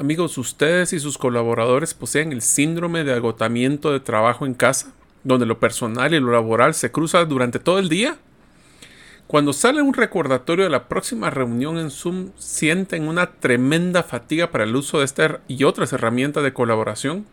Amigos, 0.00 0.38
ustedes 0.38 0.94
y 0.94 0.98
sus 0.98 1.18
colaboradores 1.18 1.92
poseen 1.92 2.32
el 2.32 2.40
síndrome 2.40 3.04
de 3.04 3.12
agotamiento 3.12 3.92
de 3.92 4.00
trabajo 4.00 4.46
en 4.46 4.54
casa, 4.54 4.94
donde 5.24 5.44
lo 5.44 5.60
personal 5.60 6.14
y 6.14 6.20
lo 6.20 6.32
laboral 6.32 6.72
se 6.72 6.90
cruzan 6.90 7.28
durante 7.28 7.58
todo 7.58 7.78
el 7.78 7.90
día. 7.90 8.16
Cuando 9.26 9.52
sale 9.52 9.82
un 9.82 9.92
recordatorio 9.92 10.64
de 10.64 10.70
la 10.70 10.88
próxima 10.88 11.28
reunión 11.28 11.76
en 11.76 11.90
Zoom, 11.90 12.30
sienten 12.38 13.08
una 13.08 13.32
tremenda 13.32 14.02
fatiga 14.02 14.50
para 14.50 14.64
el 14.64 14.74
uso 14.74 15.00
de 15.00 15.04
esta 15.04 15.40
y 15.48 15.64
otras 15.64 15.92
herramientas 15.92 16.44
de 16.44 16.54
colaboración. 16.54 17.26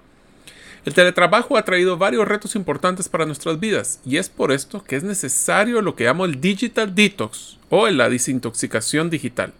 El 0.83 0.93
teletrabajo 0.93 1.55
ha 1.55 1.63
traído 1.63 1.97
varios 1.97 2.27
retos 2.27 2.57
importantes 2.57 3.07
para 3.07 3.25
nuestras 3.25 3.61
vidas 3.61 4.01
y 4.05 4.17
es 4.17 4.27
por 4.27 4.51
esto 4.51 4.83
que 4.83 4.97
es 4.97 5.03
necesario 5.03 5.81
lo 5.81 5.95
que 5.95 6.03
llamo 6.03 6.25
el 6.25 6.41
digital 6.41 6.93
detox 6.93 7.59
o 7.69 7.87
la 7.87 8.09
desintoxicación 8.09 9.09
digital. 9.09 9.53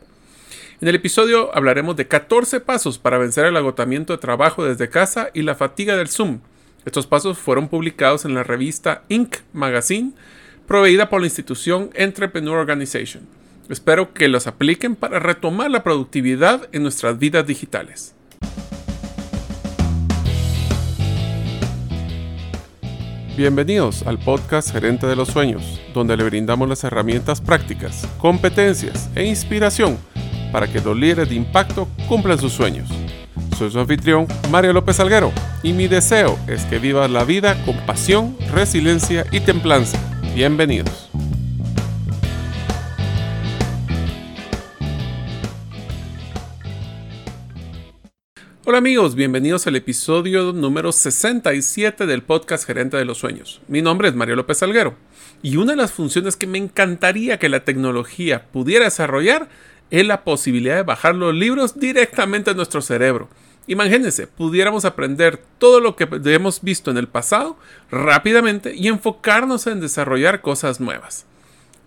En 0.80 0.88
el 0.88 0.94
episodio 0.94 1.50
hablaremos 1.58 1.96
de 1.96 2.08
14 2.08 2.60
pasos 2.60 3.00
para 3.00 3.18
vencer 3.18 3.46
el 3.46 3.58
agotamiento 3.58 4.14
de 4.14 4.20
trabajo 4.20 4.64
desde 4.64 4.90
casa 4.90 5.32
y 5.34 5.42
la 5.42 5.56
fatiga 5.56 5.98
del 5.98 6.08
Zoom. 6.08 6.42
Estos 6.86 7.08
pasos 7.08 7.40
fueron 7.40 7.68
publicados 7.68 8.26
en 8.26 8.36
la 8.36 8.44
revista 8.44 9.02
Inc. 9.10 9.38
Magazine, 9.54 10.12
proveída 10.68 11.10
por 11.10 11.22
la 11.22 11.26
institución 11.26 11.90
Entrepreneur 11.96 12.60
Organization. 12.60 13.24
Espero 13.70 14.14
que 14.14 14.28
los 14.28 14.46
apliquen 14.46 14.96
para 14.96 15.18
retomar 15.18 15.72
la 15.72 15.82
productividad 15.82 16.70
en 16.72 16.84
nuestras 16.84 17.18
vidas 17.18 17.48
digitales. 17.48 18.14
Bienvenidos 23.36 24.06
al 24.06 24.20
podcast 24.20 24.72
Gerente 24.72 25.08
de 25.08 25.16
los 25.16 25.30
Sueños, 25.30 25.82
donde 25.96 26.16
le 26.16 26.24
brindamos 26.24 26.70
las 26.70 26.84
herramientas 26.84 27.42
prácticas, 27.42 28.08
competencias 28.20 29.10
e 29.16 29.26
inspiración 29.26 29.98
para 30.52 30.72
que 30.72 30.82
los 30.82 30.98
líderes 30.98 31.30
de 31.30 31.36
impacto 31.36 31.88
cumplan 32.08 32.40
sus 32.40 32.54
sueños. 32.54 32.90
Soy 33.58 33.72
su 33.72 33.80
anfitrión, 33.80 34.28
Mario 34.52 34.74
López 34.74 35.00
Alguero, 35.00 35.32
y 35.64 35.74
mi 35.74 35.88
deseo 35.88 36.38
es 36.48 36.64
que 36.66 36.80
vivas 36.80 37.10
la 37.10 37.24
vida 37.24 37.58
con 37.66 37.76
pasión, 37.86 38.38
resiliencia 38.52 39.26
y 39.32 39.40
templanza. 39.40 40.00
Bienvenidos. 40.36 41.10
Hola 48.70 48.80
amigos, 48.80 49.16
bienvenidos 49.16 49.66
al 49.66 49.78
episodio 49.78 50.52
número 50.52 50.92
67 50.92 52.06
del 52.06 52.22
podcast 52.22 52.68
Gerente 52.68 52.98
de 52.98 53.06
los 53.06 53.18
Sueños. 53.18 53.62
Mi 53.70 53.82
nombre 53.82 54.10
es 54.10 54.14
Mario 54.14 54.36
López 54.36 54.62
Alguero 54.62 54.96
y 55.42 55.56
una 55.56 55.72
de 55.72 55.78
las 55.78 55.94
funciones 55.94 56.36
que 56.36 56.48
me 56.48 56.58
encantaría 56.58 57.40
que 57.40 57.48
la 57.48 57.64
tecnología 57.64 58.44
pudiera 58.52 58.84
desarrollar 58.84 59.48
es 59.92 60.06
la 60.06 60.24
posibilidad 60.24 60.76
de 60.76 60.84
bajar 60.84 61.16
los 61.16 61.34
libros 61.34 61.80
directamente 61.80 62.52
a 62.52 62.54
nuestro 62.54 62.82
cerebro. 62.82 63.30
Imagínense, 63.68 64.28
pudiéramos 64.28 64.86
aprender 64.86 65.42
todo 65.60 65.82
lo 65.82 65.96
que 65.96 66.08
hemos 66.26 66.62
visto 66.62 66.90
en 66.90 66.98
el 66.98 67.08
pasado 67.08 67.58
rápidamente 67.92 68.74
y 68.74 68.88
enfocarnos 68.88 69.68
en 69.68 69.82
desarrollar 69.82 70.42
cosas 70.42 70.80
nuevas. 70.80 71.26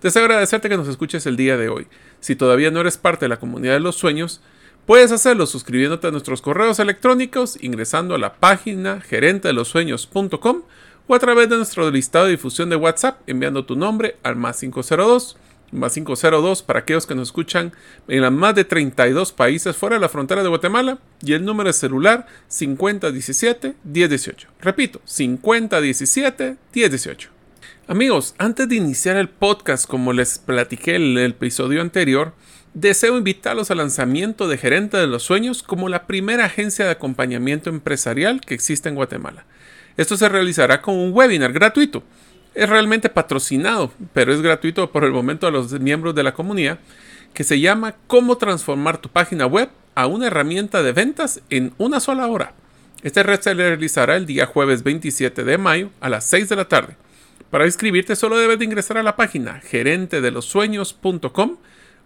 Deseo 0.02 0.24
agradecerte 0.24 0.68
que 0.68 0.76
nos 0.76 0.88
escuches 0.88 1.26
el 1.26 1.36
día 1.36 1.56
de 1.56 1.68
hoy. 1.68 1.86
Si 2.20 2.36
todavía 2.36 2.70
no 2.70 2.80
eres 2.80 2.98
parte 2.98 3.24
de 3.24 3.30
la 3.30 3.38
comunidad 3.38 3.74
de 3.74 3.80
los 3.80 3.96
sueños, 3.96 4.42
puedes 4.84 5.10
hacerlo 5.10 5.46
suscribiéndote 5.46 6.06
a 6.06 6.10
nuestros 6.10 6.42
correos 6.42 6.78
electrónicos, 6.78 7.62
ingresando 7.62 8.14
a 8.14 8.18
la 8.18 8.34
página 8.34 9.00
gerentedelosueños.com 9.00 10.62
o 11.06 11.14
a 11.14 11.18
través 11.18 11.48
de 11.48 11.56
nuestro 11.56 11.90
listado 11.90 12.26
de 12.26 12.32
difusión 12.32 12.68
de 12.68 12.76
WhatsApp 12.76 13.20
enviando 13.26 13.64
tu 13.64 13.74
nombre 13.74 14.16
al 14.22 14.36
más 14.36 14.60
502 14.60 15.36
más 15.72 15.94
502 15.94 16.62
para 16.62 16.80
aquellos 16.80 17.06
que 17.06 17.14
nos 17.14 17.28
escuchan 17.28 17.72
en 18.08 18.34
más 18.34 18.54
de 18.54 18.64
32 18.64 19.32
países 19.32 19.76
fuera 19.76 19.96
de 19.96 20.00
la 20.00 20.08
frontera 20.08 20.42
de 20.42 20.48
Guatemala 20.48 20.98
y 21.24 21.34
el 21.34 21.44
número 21.44 21.68
de 21.68 21.74
celular 21.74 22.26
5017-1018. 22.50 24.46
Repito, 24.60 25.00
5017-1018. 25.06 27.28
Amigos, 27.86 28.34
antes 28.38 28.68
de 28.68 28.76
iniciar 28.76 29.16
el 29.16 29.28
podcast, 29.28 29.86
como 29.88 30.12
les 30.12 30.38
platiqué 30.38 30.94
en 30.94 31.18
el 31.18 31.30
episodio 31.30 31.80
anterior, 31.80 32.34
deseo 32.74 33.18
invitarlos 33.18 33.70
al 33.70 33.78
lanzamiento 33.78 34.48
de 34.48 34.58
Gerente 34.58 34.96
de 34.96 35.08
los 35.08 35.24
Sueños 35.24 35.62
como 35.62 35.88
la 35.88 36.06
primera 36.06 36.44
agencia 36.44 36.84
de 36.84 36.92
acompañamiento 36.92 37.68
empresarial 37.68 38.40
que 38.40 38.54
existe 38.54 38.88
en 38.88 38.94
Guatemala. 38.94 39.44
Esto 39.96 40.16
se 40.16 40.28
realizará 40.28 40.82
con 40.82 40.96
un 40.96 41.12
webinar 41.12 41.52
gratuito 41.52 42.04
es 42.54 42.68
realmente 42.68 43.08
patrocinado, 43.08 43.92
pero 44.12 44.32
es 44.32 44.42
gratuito 44.42 44.90
por 44.90 45.04
el 45.04 45.12
momento 45.12 45.46
a 45.46 45.50
los 45.50 45.72
miembros 45.80 46.14
de 46.14 46.22
la 46.22 46.34
comunidad, 46.34 46.78
que 47.34 47.44
se 47.44 47.60
llama 47.60 47.94
Cómo 48.06 48.38
transformar 48.38 48.98
tu 48.98 49.08
página 49.08 49.46
web 49.46 49.70
a 49.94 50.06
una 50.06 50.26
herramienta 50.26 50.82
de 50.82 50.92
ventas 50.92 51.42
en 51.50 51.72
una 51.78 52.00
sola 52.00 52.26
hora. 52.26 52.54
Este 53.02 53.22
red 53.22 53.40
se 53.40 53.54
realizará 53.54 54.16
el 54.16 54.26
día 54.26 54.46
jueves 54.46 54.82
27 54.82 55.44
de 55.44 55.58
mayo 55.58 55.90
a 56.00 56.08
las 56.08 56.24
6 56.26 56.48
de 56.48 56.56
la 56.56 56.66
tarde. 56.66 56.96
Para 57.50 57.66
inscribirte 57.66 58.16
solo 58.16 58.36
debes 58.36 58.58
de 58.58 58.64
ingresar 58.64 58.98
a 58.98 59.02
la 59.02 59.16
página 59.16 59.60
gerentedelosueños.com 59.60 61.56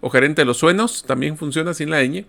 o 0.01 0.11
gerente 0.11 0.43
de 0.43 0.47
los 0.47 0.59
sueños, 0.59 1.05
también 1.07 1.37
funciona 1.39 1.75
sin 1.75 1.91
la 1.91 2.03
ñ, 2.03 2.27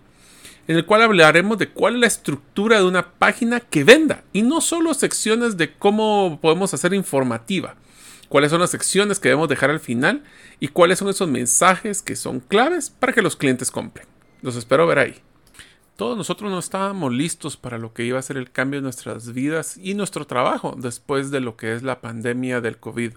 en 0.68 0.76
el 0.76 0.84
cual 0.84 1.02
hablaremos 1.02 1.58
de 1.58 1.68
cuál 1.68 1.94
es 1.94 2.00
la 2.00 2.06
estructura 2.06 2.78
de 2.78 2.84
una 2.84 3.10
página 3.10 3.60
que 3.60 3.84
venda 3.84 4.24
y 4.32 4.42
no 4.42 4.60
solo 4.60 4.94
secciones 4.94 5.56
de 5.56 5.72
cómo 5.74 6.40
podemos 6.40 6.74
hacer 6.74 6.92
informativa 6.94 7.76
cuáles 8.28 8.50
son 8.50 8.60
las 8.60 8.70
secciones 8.70 9.18
que 9.18 9.28
debemos 9.28 9.48
dejar 9.48 9.70
al 9.70 9.80
final 9.80 10.24
y 10.60 10.68
cuáles 10.68 10.98
son 10.98 11.08
esos 11.08 11.28
mensajes 11.28 12.02
que 12.02 12.16
son 12.16 12.40
claves 12.40 12.90
para 12.90 13.12
que 13.12 13.22
los 13.22 13.36
clientes 13.36 13.70
compren. 13.70 14.06
Los 14.42 14.56
espero 14.56 14.86
ver 14.86 14.98
ahí. 14.98 15.22
Todos 15.96 16.16
nosotros 16.16 16.50
no 16.50 16.58
estábamos 16.58 17.12
listos 17.12 17.56
para 17.56 17.78
lo 17.78 17.94
que 17.94 18.04
iba 18.04 18.18
a 18.18 18.22
ser 18.22 18.36
el 18.36 18.50
cambio 18.50 18.78
en 18.78 18.84
nuestras 18.84 19.32
vidas 19.32 19.78
y 19.78 19.94
nuestro 19.94 20.26
trabajo 20.26 20.76
después 20.76 21.30
de 21.30 21.40
lo 21.40 21.56
que 21.56 21.74
es 21.74 21.82
la 21.82 22.00
pandemia 22.00 22.60
del 22.60 22.76
COVID. 22.76 23.12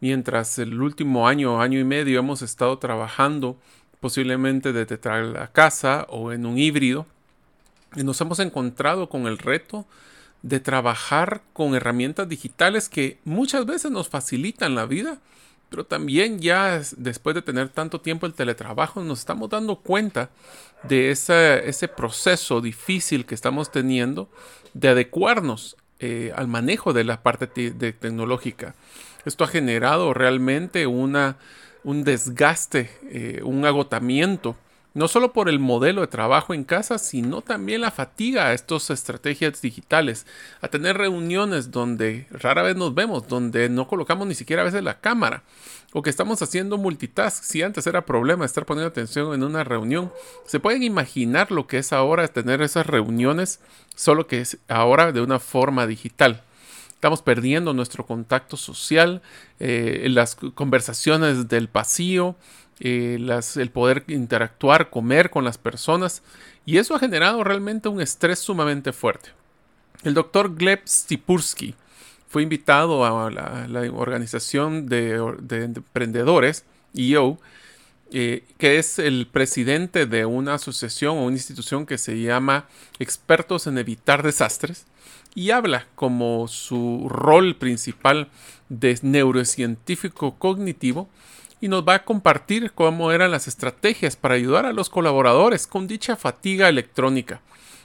Mientras 0.00 0.60
el 0.60 0.80
último 0.80 1.26
año, 1.26 1.60
año 1.60 1.80
y 1.80 1.84
medio 1.84 2.20
hemos 2.20 2.40
estado 2.42 2.78
trabajando 2.78 3.58
posiblemente 3.98 4.72
desde 4.72 4.98
la 5.24 5.48
casa 5.50 6.06
o 6.08 6.30
en 6.30 6.46
un 6.46 6.56
híbrido, 6.56 7.06
y 7.96 8.04
nos 8.04 8.20
hemos 8.20 8.38
encontrado 8.38 9.08
con 9.08 9.26
el 9.26 9.38
reto 9.38 9.86
de 10.42 10.60
trabajar 10.60 11.42
con 11.52 11.74
herramientas 11.74 12.28
digitales 12.28 12.88
que 12.88 13.18
muchas 13.24 13.66
veces 13.66 13.90
nos 13.90 14.08
facilitan 14.08 14.74
la 14.74 14.86
vida, 14.86 15.18
pero 15.68 15.84
también 15.84 16.38
ya 16.40 16.80
después 16.96 17.34
de 17.34 17.42
tener 17.42 17.68
tanto 17.68 18.00
tiempo 18.00 18.26
el 18.26 18.34
teletrabajo 18.34 19.02
nos 19.02 19.18
estamos 19.20 19.50
dando 19.50 19.76
cuenta 19.76 20.30
de 20.84 21.10
ese, 21.10 21.88
proceso 21.88 22.60
difícil 22.60 23.26
que 23.26 23.34
estamos 23.34 23.70
teniendo 23.70 24.28
de 24.74 24.88
adecuarnos 24.88 25.76
eh, 25.98 26.32
al 26.36 26.46
manejo 26.46 26.92
de 26.92 27.04
la 27.04 27.22
parte 27.22 27.46
tecnológica. 27.46 28.74
Esto 29.24 29.44
ha 29.44 29.48
generado 29.48 30.14
realmente 30.14 30.86
una, 30.86 31.36
un 31.82 32.04
desgaste, 32.04 32.90
eh, 33.10 33.40
un 33.42 33.66
agotamiento 33.66 34.56
no 34.98 35.06
solo 35.06 35.32
por 35.32 35.48
el 35.48 35.60
modelo 35.60 36.00
de 36.00 36.08
trabajo 36.08 36.54
en 36.54 36.64
casa, 36.64 36.98
sino 36.98 37.40
también 37.40 37.82
la 37.82 37.92
fatiga 37.92 38.46
a 38.48 38.52
estas 38.52 38.90
estrategias 38.90 39.62
digitales, 39.62 40.26
a 40.60 40.66
tener 40.66 40.98
reuniones 40.98 41.70
donde 41.70 42.26
rara 42.30 42.62
vez 42.62 42.74
nos 42.74 42.92
vemos, 42.96 43.28
donde 43.28 43.68
no 43.68 43.86
colocamos 43.86 44.26
ni 44.26 44.34
siquiera 44.34 44.62
a 44.62 44.64
veces 44.64 44.82
la 44.82 44.98
cámara, 44.98 45.44
o 45.92 46.02
que 46.02 46.10
estamos 46.10 46.42
haciendo 46.42 46.78
multitask. 46.78 47.44
Si 47.44 47.62
antes 47.62 47.86
era 47.86 48.04
problema 48.04 48.44
estar 48.44 48.66
poniendo 48.66 48.88
atención 48.88 49.32
en 49.34 49.44
una 49.44 49.62
reunión, 49.62 50.12
se 50.46 50.58
pueden 50.58 50.82
imaginar 50.82 51.52
lo 51.52 51.68
que 51.68 51.78
es 51.78 51.92
ahora 51.92 52.26
tener 52.26 52.60
esas 52.60 52.84
reuniones, 52.84 53.60
solo 53.94 54.26
que 54.26 54.40
es 54.40 54.58
ahora 54.66 55.12
de 55.12 55.20
una 55.20 55.38
forma 55.38 55.86
digital. 55.86 56.42
Estamos 56.88 57.22
perdiendo 57.22 57.72
nuestro 57.72 58.04
contacto 58.04 58.56
social, 58.56 59.22
eh, 59.60 60.08
las 60.10 60.34
conversaciones 60.34 61.46
del 61.46 61.68
pasillo, 61.68 62.34
eh, 62.80 63.18
el 63.56 63.70
poder 63.70 64.04
interactuar, 64.08 64.90
comer 64.90 65.30
con 65.30 65.44
las 65.44 65.58
personas, 65.58 66.22
y 66.64 66.78
eso 66.78 66.94
ha 66.94 66.98
generado 66.98 67.42
realmente 67.44 67.88
un 67.88 68.00
estrés 68.00 68.38
sumamente 68.38 68.92
fuerte. 68.92 69.30
El 70.04 70.14
doctor 70.14 70.54
Gleb 70.54 70.86
Stipursky 70.86 71.74
fue 72.28 72.42
invitado 72.42 73.04
a 73.04 73.30
la, 73.30 73.92
organización 73.92 74.86
de, 74.86 75.16
emprendedores, 75.50 76.64
EO, 76.94 77.38
eh, 78.12 78.44
que 78.58 78.78
es 78.78 78.98
el 78.98 79.26
presidente 79.26 80.06
de 80.06 80.24
una 80.24 80.54
asociación 80.54 81.16
o 81.18 81.24
una 81.24 81.36
institución 81.36 81.84
que 81.84 81.98
se 81.98 82.20
llama 82.20 82.66
Expertos 82.98 83.66
en 83.66 83.78
Evitar 83.78 84.22
Desastres, 84.22 84.86
y 85.34 85.50
habla 85.50 85.86
como 85.94 86.48
su 86.48 87.06
rol 87.08 87.56
principal 87.56 88.28
de 88.68 88.98
neurocientífico 89.02 90.34
cognitivo 90.38 91.08
y 91.60 91.68
nos 91.68 91.86
va 91.86 91.94
a 91.94 92.04
compartir 92.04 92.72
cómo 92.72 93.12
eran 93.12 93.30
las 93.30 93.48
estrategias 93.48 94.16
para 94.16 94.34
ayudar 94.34 94.66
a 94.66 94.72
los 94.72 94.90
colaboradores 94.90 95.66
con 95.66 95.86
dicha 95.86 96.16
fatiga 96.16 96.68
electrónica. 96.68 97.40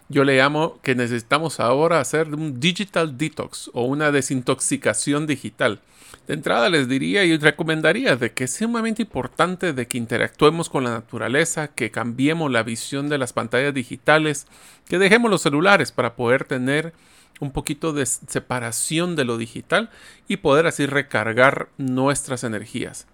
Yo 0.09 0.23
le 0.23 0.37
llamo 0.37 0.79
que 0.83 0.95
necesitamos 0.95 1.59
ahora 1.59 1.99
hacer 1.99 2.33
un 2.33 2.59
digital 2.59 3.17
detox 3.17 3.71
o 3.73 3.83
una 3.85 4.11
desintoxicación 4.11 5.25
digital. 5.25 5.81
De 6.27 6.35
entrada 6.35 6.69
les 6.69 6.87
diría 6.87 7.23
y 7.23 7.37
recomendaría 7.37 8.15
de 8.15 8.31
que 8.31 8.43
es 8.43 8.53
sumamente 8.53 9.01
importante 9.01 9.73
de 9.73 9.87
que 9.87 9.97
interactuemos 9.97 10.69
con 10.69 10.83
la 10.83 10.91
naturaleza, 10.91 11.69
que 11.69 11.89
cambiemos 11.89 12.51
la 12.51 12.63
visión 12.63 13.09
de 13.09 13.17
las 13.17 13.33
pantallas 13.33 13.73
digitales, 13.73 14.45
que 14.87 14.99
dejemos 14.99 15.31
los 15.31 15.41
celulares 15.41 15.91
para 15.91 16.15
poder 16.15 16.45
tener 16.45 16.93
un 17.39 17.51
poquito 17.51 17.93
de 17.93 18.05
separación 18.05 19.15
de 19.15 19.25
lo 19.25 19.37
digital 19.37 19.89
y 20.27 20.37
poder 20.37 20.67
así 20.67 20.85
recargar 20.85 21.69
nuestras 21.77 22.43
energías. 22.43 23.07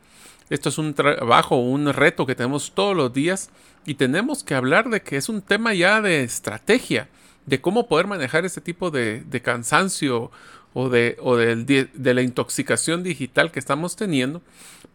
Esto 0.49 0.69
es 0.69 0.77
un 0.79 0.95
trabajo, 0.95 1.57
un 1.57 1.93
reto 1.93 2.25
que 2.25 2.35
tenemos 2.35 2.71
todos 2.73 2.95
los 2.95 3.13
días 3.13 3.51
y 3.85 3.95
tenemos 3.95 4.43
que 4.43 4.55
hablar 4.55 4.89
de 4.89 5.01
que 5.01 5.17
es 5.17 5.29
un 5.29 5.41
tema 5.41 5.75
ya 5.75 6.01
de 6.01 6.23
estrategia, 6.23 7.07
de 7.45 7.61
cómo 7.61 7.87
poder 7.87 8.07
manejar 8.07 8.45
ese 8.45 8.59
tipo 8.59 8.89
de, 8.89 9.41
cansancio 9.43 10.31
o, 10.73 10.89
de, 10.89 11.17
o 11.21 11.35
de, 11.35 11.87
la 12.13 12.21
intoxicación 12.23 13.03
digital 13.03 13.51
que 13.51 13.59
estamos 13.59 13.95
teniendo 13.95 14.41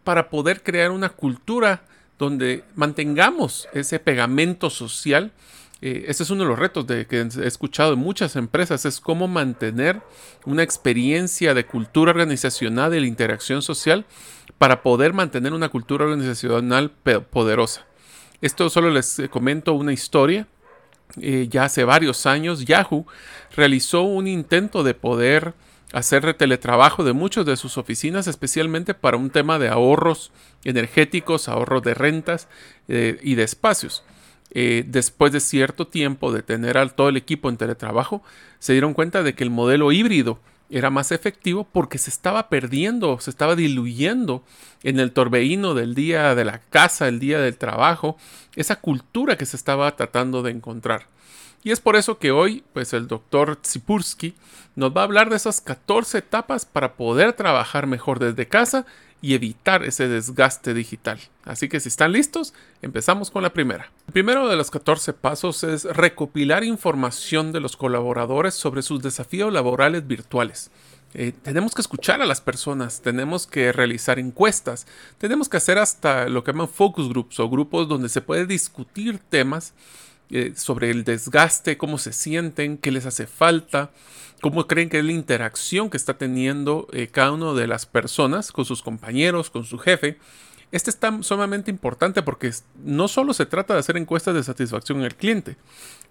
para 0.03 0.29
poder 0.29 0.61
crear 0.61 0.91
una 0.91 1.09
cultura 1.09 1.83
donde 2.19 2.63
mantengamos 2.75 3.67
ese 3.73 3.99
pegamento 3.99 4.69
social. 4.69 5.31
Este 5.81 6.23
es 6.23 6.29
uno 6.29 6.43
de 6.43 6.49
los 6.49 6.57
retos 6.57 6.87
de, 6.87 7.05
que 7.05 7.19
he 7.21 7.47
escuchado 7.47 7.93
en 7.93 7.99
muchas 7.99 8.35
empresas, 8.35 8.85
es 8.85 8.99
cómo 8.99 9.27
mantener 9.27 10.01
una 10.45 10.63
experiencia 10.63 11.53
de 11.53 11.65
cultura 11.65 12.11
organizacional, 12.11 12.89
de 12.89 13.01
la 13.01 13.07
interacción 13.07 13.61
social, 13.61 14.05
para 14.57 14.81
poder 14.81 15.13
mantener 15.13 15.53
una 15.53 15.69
cultura 15.69 16.05
organizacional 16.05 16.91
poderosa. 17.29 17.85
Esto 18.41 18.69
solo 18.69 18.89
les 18.89 19.19
eh, 19.19 19.29
comento 19.29 19.73
una 19.73 19.93
historia. 19.93 20.47
Eh, 21.21 21.47
ya 21.49 21.65
hace 21.65 21.83
varios 21.83 22.25
años 22.25 22.65
Yahoo 22.65 23.05
realizó 23.55 24.01
un 24.01 24.27
intento 24.27 24.83
de 24.83 24.93
poder 24.93 25.53
hacer 25.93 26.33
teletrabajo 26.33 27.03
de 27.03 27.13
muchas 27.13 27.45
de 27.45 27.57
sus 27.57 27.77
oficinas, 27.77 28.27
especialmente 28.27 28.93
para 28.93 29.17
un 29.17 29.29
tema 29.29 29.59
de 29.59 29.69
ahorros 29.69 30.31
energéticos, 30.63 31.47
ahorros 31.47 31.83
de 31.83 31.93
rentas 31.93 32.47
eh, 32.87 33.17
y 33.21 33.35
de 33.35 33.43
espacios. 33.43 34.03
Después 34.87 35.33
de 35.33 35.41
cierto 35.41 35.85
tiempo 35.87 36.31
de 36.31 36.41
tener 36.41 36.77
a 36.77 36.87
todo 36.87 37.09
el 37.09 37.17
equipo 37.17 37.49
en 37.49 37.57
teletrabajo, 37.57 38.23
se 38.59 38.71
dieron 38.71 38.93
cuenta 38.93 39.21
de 39.21 39.35
que 39.35 39.43
el 39.43 39.49
modelo 39.49 39.91
híbrido 39.91 40.39
era 40.69 40.89
más 40.89 41.11
efectivo 41.11 41.67
porque 41.71 41.97
se 41.97 42.09
estaba 42.09 42.49
perdiendo, 42.49 43.19
se 43.19 43.29
estaba 43.29 43.55
diluyendo 43.55 44.43
en 44.83 44.99
el 44.99 45.11
torbellino 45.11 45.73
del 45.73 45.93
día 45.93 46.35
de 46.35 46.45
la 46.45 46.59
casa, 46.59 47.07
el 47.07 47.19
día 47.19 47.39
del 47.39 47.57
trabajo, 47.57 48.17
esa 48.55 48.77
cultura 48.77 49.37
que 49.37 49.45
se 49.45 49.57
estaba 49.57 49.93
tratando 49.95 50.41
de 50.41 50.51
encontrar. 50.51 51.07
Y 51.65 51.71
es 51.71 51.81
por 51.81 51.95
eso 51.95 52.19
que 52.19 52.29
hoy, 52.29 52.63
pues 52.73 52.93
el 52.93 53.07
doctor 53.07 53.55
Tsipursky 53.55 54.35
nos 54.75 54.95
va 54.95 55.01
a 55.01 55.05
hablar 55.05 55.31
de 55.31 55.35
esas 55.35 55.61
14 55.61 56.19
etapas 56.19 56.63
para 56.63 56.93
poder 56.93 57.33
trabajar 57.33 57.87
mejor 57.87 58.19
desde 58.19 58.47
casa 58.47 58.85
y 59.19 59.33
evitar 59.33 59.83
ese 59.83 60.07
desgaste 60.07 60.75
digital. 60.75 61.19
Así 61.43 61.67
que 61.67 61.79
si 61.79 61.89
están 61.89 62.11
listos, 62.11 62.53
empezamos 62.83 63.31
con 63.31 63.41
la 63.41 63.51
primera. 63.51 63.91
El 64.05 64.13
primero 64.13 64.47
de 64.47 64.57
los 64.57 64.69
14 64.69 65.13
pasos 65.13 65.63
es 65.63 65.85
recopilar 65.85 66.63
información 66.63 67.51
de 67.51 67.61
los 67.61 67.75
colaboradores 67.75 68.53
sobre 68.53 68.83
sus 68.83 69.01
desafíos 69.01 69.51
laborales 69.51 70.05
virtuales. 70.05 70.69
Eh, 71.15 71.33
tenemos 71.41 71.73
que 71.73 71.81
escuchar 71.81 72.21
a 72.21 72.27
las 72.27 72.41
personas, 72.41 73.01
tenemos 73.01 73.47
que 73.47 73.71
realizar 73.71 74.19
encuestas, 74.19 74.85
tenemos 75.17 75.49
que 75.49 75.57
hacer 75.57 75.79
hasta 75.79 76.29
lo 76.29 76.43
que 76.43 76.51
llaman 76.51 76.69
focus 76.69 77.09
groups 77.09 77.39
o 77.39 77.49
grupos 77.49 77.87
donde 77.87 78.09
se 78.09 78.21
puede 78.21 78.45
discutir 78.45 79.17
temas 79.17 79.73
eh, 80.31 80.53
sobre 80.55 80.89
el 80.91 81.03
desgaste, 81.03 81.77
cómo 81.77 81.97
se 81.97 82.13
sienten, 82.13 82.77
qué 82.77 82.91
les 82.91 83.05
hace 83.05 83.27
falta, 83.27 83.91
cómo 84.41 84.67
creen 84.67 84.89
que 84.89 84.99
es 84.99 85.05
la 85.05 85.11
interacción 85.11 85.89
que 85.89 85.97
está 85.97 86.17
teniendo 86.17 86.87
eh, 86.91 87.07
cada 87.07 87.31
una 87.31 87.53
de 87.53 87.67
las 87.67 87.85
personas 87.85 88.51
con 88.51 88.65
sus 88.65 88.81
compañeros, 88.81 89.49
con 89.49 89.63
su 89.65 89.77
jefe. 89.77 90.17
Este 90.71 90.89
es 90.89 90.97
tan 90.97 91.23
sumamente 91.23 91.71
importante 91.71 92.23
porque 92.23 92.51
no 92.83 93.07
solo 93.07 93.33
se 93.33 93.45
trata 93.45 93.73
de 93.73 93.79
hacer 93.79 93.97
encuestas 93.97 94.33
de 94.33 94.43
satisfacción 94.43 95.01
el 95.03 95.15
cliente. 95.15 95.57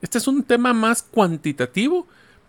Este 0.00 0.19
es 0.19 0.28
un 0.28 0.43
tema 0.43 0.72
más 0.72 1.02
cuantitativo, 1.02 2.06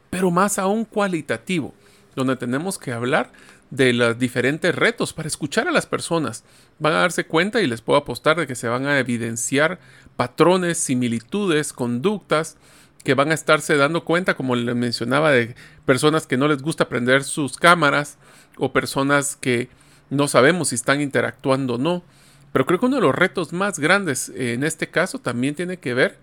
pero 0.09 0.31
más 0.31 0.59
aún 0.59 0.85
cualitativo, 0.85 1.73
donde 2.15 2.35
tenemos 2.35 2.77
que 2.77 2.93
hablar 2.93 3.31
de 3.71 3.93
los 3.93 4.17
diferentes 4.19 4.73
retos 4.75 5.13
para 5.13 5.27
escuchar 5.27 5.67
a 5.67 5.71
las 5.71 5.85
personas. 5.85 6.43
Van 6.79 6.93
a 6.93 6.99
darse 6.99 7.25
cuenta 7.25 7.61
y 7.61 7.67
les 7.67 7.81
puedo 7.81 7.99
apostar 7.99 8.37
de 8.37 8.47
que 8.47 8.55
se 8.55 8.67
van 8.67 8.85
a 8.85 8.99
evidenciar 8.99 9.79
patrones, 10.15 10.77
similitudes, 10.77 11.73
conductas 11.73 12.57
que 13.03 13.13
van 13.13 13.31
a 13.31 13.35
estarse 13.35 13.77
dando 13.77 14.03
cuenta, 14.03 14.35
como 14.35 14.55
les 14.55 14.75
mencionaba, 14.75 15.31
de 15.31 15.55
personas 15.85 16.25
que 16.25 16.37
no 16.37 16.47
les 16.47 16.61
gusta 16.61 16.89
prender 16.89 17.23
sus 17.23 17.57
cámaras 17.57 18.17
o 18.57 18.73
personas 18.73 19.35
que 19.35 19.69
no 20.09 20.27
sabemos 20.27 20.69
si 20.69 20.75
están 20.75 21.01
interactuando 21.01 21.75
o 21.75 21.77
no. 21.77 22.03
Pero 22.51 22.65
creo 22.65 22.79
que 22.79 22.85
uno 22.87 22.95
de 22.95 23.01
los 23.01 23.13
retos 23.13 23.53
más 23.53 23.79
grandes 23.79 24.29
en 24.29 24.63
este 24.63 24.89
caso 24.89 25.19
también 25.19 25.55
tiene 25.55 25.77
que 25.77 25.93
ver 25.93 26.17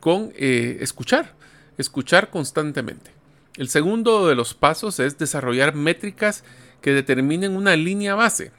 con 0.00 0.32
eh, 0.36 0.78
escuchar, 0.80 1.34
escuchar 1.78 2.30
constantemente. 2.30 3.12
El 3.56 3.68
segundo 3.68 4.26
de 4.26 4.34
los 4.34 4.54
pasos 4.54 4.98
es 4.98 5.18
desarrollar 5.18 5.74
métricas 5.74 6.42
que 6.84 6.92
determinen 6.92 7.56
una 7.56 7.76
línea 7.76 8.14
base. 8.14 8.52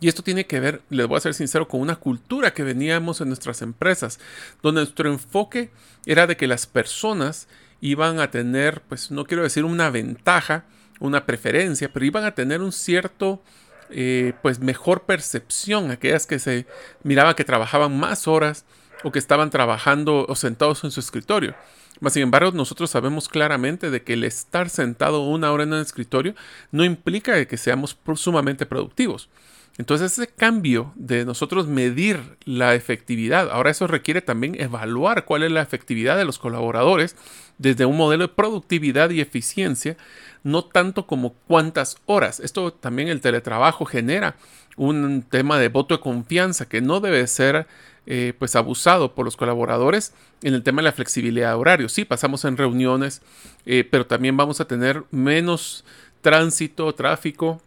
Y 0.00 0.08
esto 0.08 0.24
tiene 0.24 0.44
que 0.44 0.58
ver, 0.58 0.82
les 0.90 1.06
voy 1.06 1.18
a 1.18 1.20
ser 1.20 1.34
sincero, 1.34 1.68
con 1.68 1.80
una 1.80 1.94
cultura 1.94 2.52
que 2.52 2.64
veníamos 2.64 3.20
en 3.20 3.28
nuestras 3.28 3.62
empresas, 3.62 4.18
donde 4.60 4.80
nuestro 4.80 5.08
enfoque 5.08 5.70
era 6.04 6.26
de 6.26 6.36
que 6.36 6.48
las 6.48 6.66
personas 6.66 7.46
iban 7.80 8.18
a 8.18 8.32
tener, 8.32 8.82
pues 8.88 9.12
no 9.12 9.24
quiero 9.24 9.44
decir 9.44 9.64
una 9.64 9.88
ventaja, 9.90 10.64
una 10.98 11.26
preferencia, 11.26 11.92
pero 11.92 12.04
iban 12.04 12.24
a 12.24 12.34
tener 12.34 12.60
un 12.60 12.72
cierto, 12.72 13.40
eh, 13.88 14.32
pues 14.42 14.58
mejor 14.58 15.04
percepción, 15.04 15.92
aquellas 15.92 16.26
que 16.26 16.40
se 16.40 16.66
miraba 17.04 17.36
que 17.36 17.44
trabajaban 17.44 17.96
más 17.96 18.26
horas 18.26 18.64
o 19.04 19.12
que 19.12 19.20
estaban 19.20 19.50
trabajando 19.50 20.26
o 20.28 20.34
sentados 20.34 20.82
en 20.82 20.90
su 20.90 20.98
escritorio. 20.98 21.54
Mas, 22.00 22.14
sin 22.14 22.24
embargo, 22.24 22.50
nosotros 22.50 22.90
sabemos 22.90 23.28
claramente 23.28 23.90
de 23.90 24.02
que 24.02 24.14
el 24.14 24.24
estar 24.24 24.68
sentado 24.68 25.20
una 25.20 25.52
hora 25.52 25.62
en 25.62 25.72
un 25.72 25.80
escritorio 25.80 26.34
no 26.72 26.84
implica 26.84 27.44
que 27.44 27.56
seamos 27.56 27.96
sumamente 28.16 28.66
productivos. 28.66 29.28
Entonces 29.76 30.12
ese 30.12 30.28
cambio 30.28 30.92
de 30.94 31.24
nosotros 31.24 31.66
medir 31.66 32.36
la 32.44 32.76
efectividad, 32.76 33.50
ahora 33.50 33.72
eso 33.72 33.88
requiere 33.88 34.22
también 34.22 34.54
evaluar 34.60 35.24
cuál 35.24 35.42
es 35.42 35.50
la 35.50 35.62
efectividad 35.62 36.16
de 36.16 36.24
los 36.24 36.38
colaboradores 36.38 37.16
desde 37.58 37.84
un 37.84 37.96
modelo 37.96 38.28
de 38.28 38.34
productividad 38.34 39.10
y 39.10 39.20
eficiencia, 39.20 39.96
no 40.44 40.64
tanto 40.64 41.08
como 41.08 41.34
cuántas 41.48 41.96
horas. 42.06 42.38
Esto 42.38 42.72
también 42.72 43.08
el 43.08 43.20
teletrabajo 43.20 43.84
genera 43.84 44.36
un 44.76 45.22
tema 45.22 45.58
de 45.58 45.68
voto 45.68 45.96
de 45.96 46.00
confianza 46.00 46.68
que 46.68 46.80
no 46.80 47.00
debe 47.00 47.26
ser 47.26 47.66
eh, 48.06 48.34
pues 48.38 48.54
abusado 48.56 49.14
por 49.14 49.24
los 49.24 49.36
colaboradores 49.36 50.12
en 50.42 50.54
el 50.54 50.62
tema 50.62 50.82
de 50.82 50.84
la 50.84 50.92
flexibilidad 50.92 51.50
de 51.50 51.54
horario. 51.54 51.88
Sí, 51.88 52.04
pasamos 52.04 52.44
en 52.44 52.56
reuniones, 52.56 53.22
eh, 53.66 53.86
pero 53.90 54.06
también 54.06 54.36
vamos 54.36 54.60
a 54.60 54.66
tener 54.66 55.04
menos 55.10 55.84
tránsito, 56.20 56.94
tráfico 56.94 57.60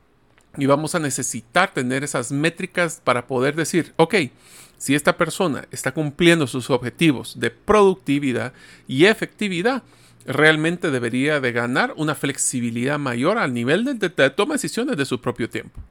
y 0.58 0.66
vamos 0.66 0.96
a 0.96 1.00
necesitar 1.00 1.74
tener 1.74 2.04
esas 2.04 2.32
métricas 2.32 3.02
para 3.04 3.28
poder 3.28 3.56
decir, 3.56 3.94
ok, 3.98 4.16
si 4.78 4.96
esta 4.96 5.18
persona 5.18 5.68
está 5.72 5.92
cumpliendo 5.92 6.48
sus 6.48 6.70
objetivos 6.70 7.40
de 7.40 7.50
productividad 7.50 8.54
y 8.88 9.06
efectividad, 9.06 9.84
realmente 10.28 10.92
debería 10.92 11.40
de 11.40 11.54
ganar 11.54 11.94
una 11.96 12.14
flexibilidad 12.14 13.00
mayor 13.00 13.38
al 13.38 13.54
nivel 13.54 13.86
de, 13.86 13.94
de, 13.96 14.30
toma 14.30 14.54
de 14.54 14.58
decisiones 14.58 14.98
de 14.98 15.06
su 15.06 15.22
propio 15.22 15.50
tiempo. 15.50 15.82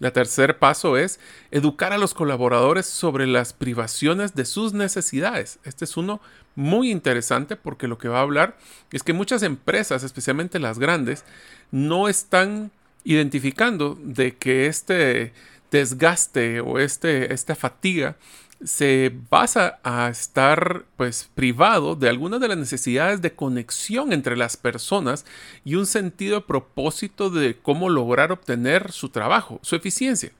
El 0.00 0.12
tercer 0.12 0.58
paso 0.58 0.96
es 0.96 1.18
educar 1.50 1.92
a 1.92 1.98
los 1.98 2.14
colaboradores 2.14 2.86
sobre 2.86 3.26
las 3.26 3.52
privaciones 3.52 4.34
de 4.34 4.44
sus 4.44 4.72
necesidades. 4.72 5.58
Este 5.64 5.84
es 5.84 5.96
uno 5.96 6.20
muy 6.54 6.90
interesante 6.90 7.56
porque 7.56 7.88
lo 7.88 7.98
que 7.98 8.08
va 8.08 8.18
a 8.18 8.22
hablar 8.22 8.58
es 8.92 9.02
que 9.02 9.12
muchas 9.12 9.42
empresas, 9.42 10.02
especialmente 10.02 10.58
las 10.58 10.78
grandes, 10.78 11.24
no 11.70 12.08
están 12.08 12.70
identificando 13.04 13.98
de 14.00 14.36
que 14.36 14.66
este 14.66 15.32
desgaste 15.70 16.60
o 16.60 16.78
este, 16.78 17.32
esta 17.32 17.54
fatiga 17.54 18.16
se 18.64 19.12
basa 19.30 19.78
a 19.84 20.08
estar 20.08 20.84
pues 20.96 21.30
privado 21.34 21.94
de 21.94 22.08
algunas 22.08 22.40
de 22.40 22.48
las 22.48 22.58
necesidades 22.58 23.22
de 23.22 23.34
conexión 23.34 24.12
entre 24.12 24.36
las 24.36 24.56
personas 24.56 25.24
y 25.64 25.76
un 25.76 25.86
sentido 25.86 26.36
de 26.36 26.46
propósito 26.46 27.30
de 27.30 27.56
cómo 27.56 27.88
lograr 27.88 28.32
obtener 28.32 28.92
su 28.92 29.10
trabajo, 29.10 29.60
su 29.62 29.76
eficiencia. 29.76 30.32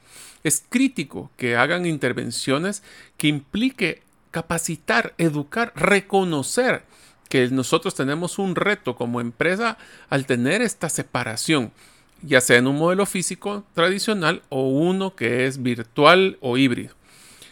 Es 0.45 0.65
crítico 0.69 1.31
que 1.37 1.57
hagan 1.57 1.87
intervenciones 1.87 2.83
que 3.17 3.29
implique 3.29 4.03
capacitar, 4.31 5.15
educar, 5.19 5.73
reconocer 5.75 6.83
que 7.29 7.49
nosotros 7.49 7.95
tenemos 7.95 8.39
un 8.39 8.57
reto 8.57 8.97
como 8.97 9.21
empresa 9.21 9.79
al 10.09 10.27
tener 10.27 10.63
esta 10.63 10.89
separación 10.89 11.73
ya 12.23 12.41
sea 12.41 12.57
en 12.59 12.67
un 12.67 12.77
modelo 12.77 13.07
físico 13.07 13.65
tradicional 13.75 14.43
o 14.49 14.69
uno 14.69 15.15
que 15.15 15.47
es 15.47 15.63
virtual 15.63 16.37
o 16.41 16.57
híbrido. 16.57 16.98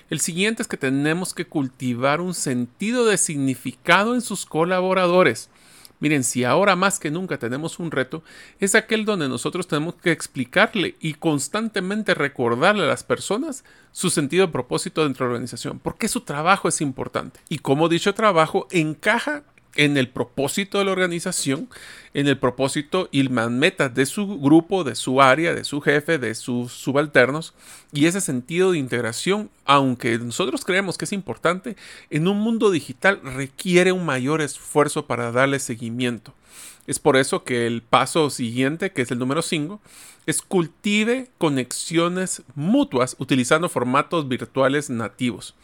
El 0.09 0.21
siguiente 0.21 0.63
es 0.63 0.69
que 0.69 0.77
tenemos 0.77 1.35
que 1.35 1.47
cultivar 1.47 2.21
un 2.21 2.33
sentido 2.33 3.07
de 3.07 3.19
significado 3.19 4.15
en 4.15 4.21
sus 4.21 4.47
colaboradores. 4.47 5.51
Miren, 5.99 6.25
si 6.25 6.45
ahora 6.45 6.77
más 6.77 7.01
que 7.01 7.11
nunca 7.11 7.39
tenemos 7.39 7.79
un 7.79 7.91
reto, 7.91 8.23
es 8.61 8.75
aquel 8.75 9.05
donde 9.05 9.29
nosotros 9.29 9.67
tenemos 9.67 9.95
que 9.95 10.13
explicarle 10.13 10.95
y 11.01 11.15
constantemente 11.15 12.15
recordarle 12.15 12.85
a 12.85 12.89
las 12.89 13.03
personas 13.03 13.65
su 13.93 14.11
sentido 14.11 14.47
de 14.47 14.53
propósito 14.53 15.03
dentro 15.03 15.25
de 15.25 15.31
la 15.31 15.35
organización, 15.35 15.79
porque 15.79 16.09
su 16.09 16.21
trabajo 16.21 16.69
es 16.69 16.81
importante 16.83 17.41
y 17.49 17.59
cómo 17.59 17.89
dicho 17.89 18.15
trabajo 18.15 18.69
encaja 18.71 19.43
en 19.76 19.97
el 19.97 20.09
propósito 20.09 20.78
de 20.78 20.85
la 20.85 20.92
organización, 20.92 21.68
en 22.14 22.28
el 22.28 22.38
propósito 22.38 23.09
y 23.12 23.23
las 23.25 23.50
metas 23.50 23.95
de 23.95 24.06
su 24.06 24.38
grupo, 24.38 24.85
de 24.85 24.95
su 24.95 25.21
área, 25.21 25.54
de 25.54 25.64
su 25.64 25.80
jefe, 25.80 26.18
de 26.18 26.35
sus 26.35 26.73
subalternos, 26.73 27.54
y 27.92 28.06
ese 28.06 28.21
sentido 28.21 28.73
de 28.73 28.78
integración, 28.78 29.50
aunque 29.64 30.18
nosotros 30.18 30.64
creemos 30.64 30.99
que 30.99 31.04
es 31.04 31.12
importante, 31.12 31.76
en 32.11 32.28
un 32.28 32.38
mundo 32.38 32.71
digital 32.71 33.21
requiere 33.23 33.92
un 33.92 34.04
mayor 34.04 34.40
esfuerzo 34.40 35.06
para 35.06 35.30
darle 35.33 35.59
seguimiento. 35.59 36.35
Es 36.87 36.99
por 36.99 37.16
eso 37.16 37.42
que 37.42 37.66
el 37.66 37.83
paso 37.83 38.30
siguiente, 38.30 38.92
que 38.92 39.02
es 39.02 39.11
el 39.11 39.18
número 39.18 39.42
5, 39.42 39.80
es 40.26 40.40
cultive 40.42 41.28
conexiones 41.38 42.42
mutuas 42.54 43.16
utilizando 43.18 43.68
formatos 43.68 44.28
virtuales 44.28 44.88
nativos. 44.88 45.54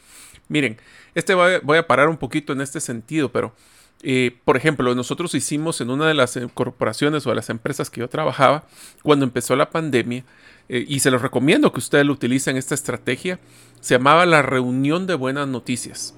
Miren, 0.49 0.79
este 1.15 1.35
voy 1.35 1.79
a 1.79 1.87
parar 1.87 2.09
un 2.09 2.17
poquito 2.17 2.53
en 2.53 2.61
este 2.61 2.81
sentido, 2.81 3.31
pero 3.31 3.55
eh, 4.03 4.37
por 4.45 4.57
ejemplo, 4.57 4.95
nosotros 4.95 5.35
hicimos 5.35 5.81
en 5.81 5.91
una 5.91 6.09
de 6.09 6.15
las 6.15 6.37
eh, 6.37 6.49
corporaciones 6.53 7.27
o 7.27 7.31
de 7.31 7.37
las 7.37 7.51
empresas 7.51 7.89
que 7.89 8.01
yo 8.01 8.09
trabajaba, 8.09 8.65
cuando 9.03 9.25
empezó 9.25 9.55
la 9.55 9.71
pandemia, 9.71 10.25
eh, 10.69 10.85
y 10.89 11.01
se 11.01 11.11
los 11.11 11.23
recomiendo 11.23 11.73
que 11.73 11.79
ustedes 11.79 12.05
lo 12.05 12.13
utilicen 12.13 12.57
esta 12.57 12.75
estrategia, 12.75 13.39
se 13.81 13.95
llamaba 13.95 14.27
la 14.27 14.43
reunión 14.43 15.07
de 15.07 15.15
buenas 15.15 15.47
noticias. 15.47 16.15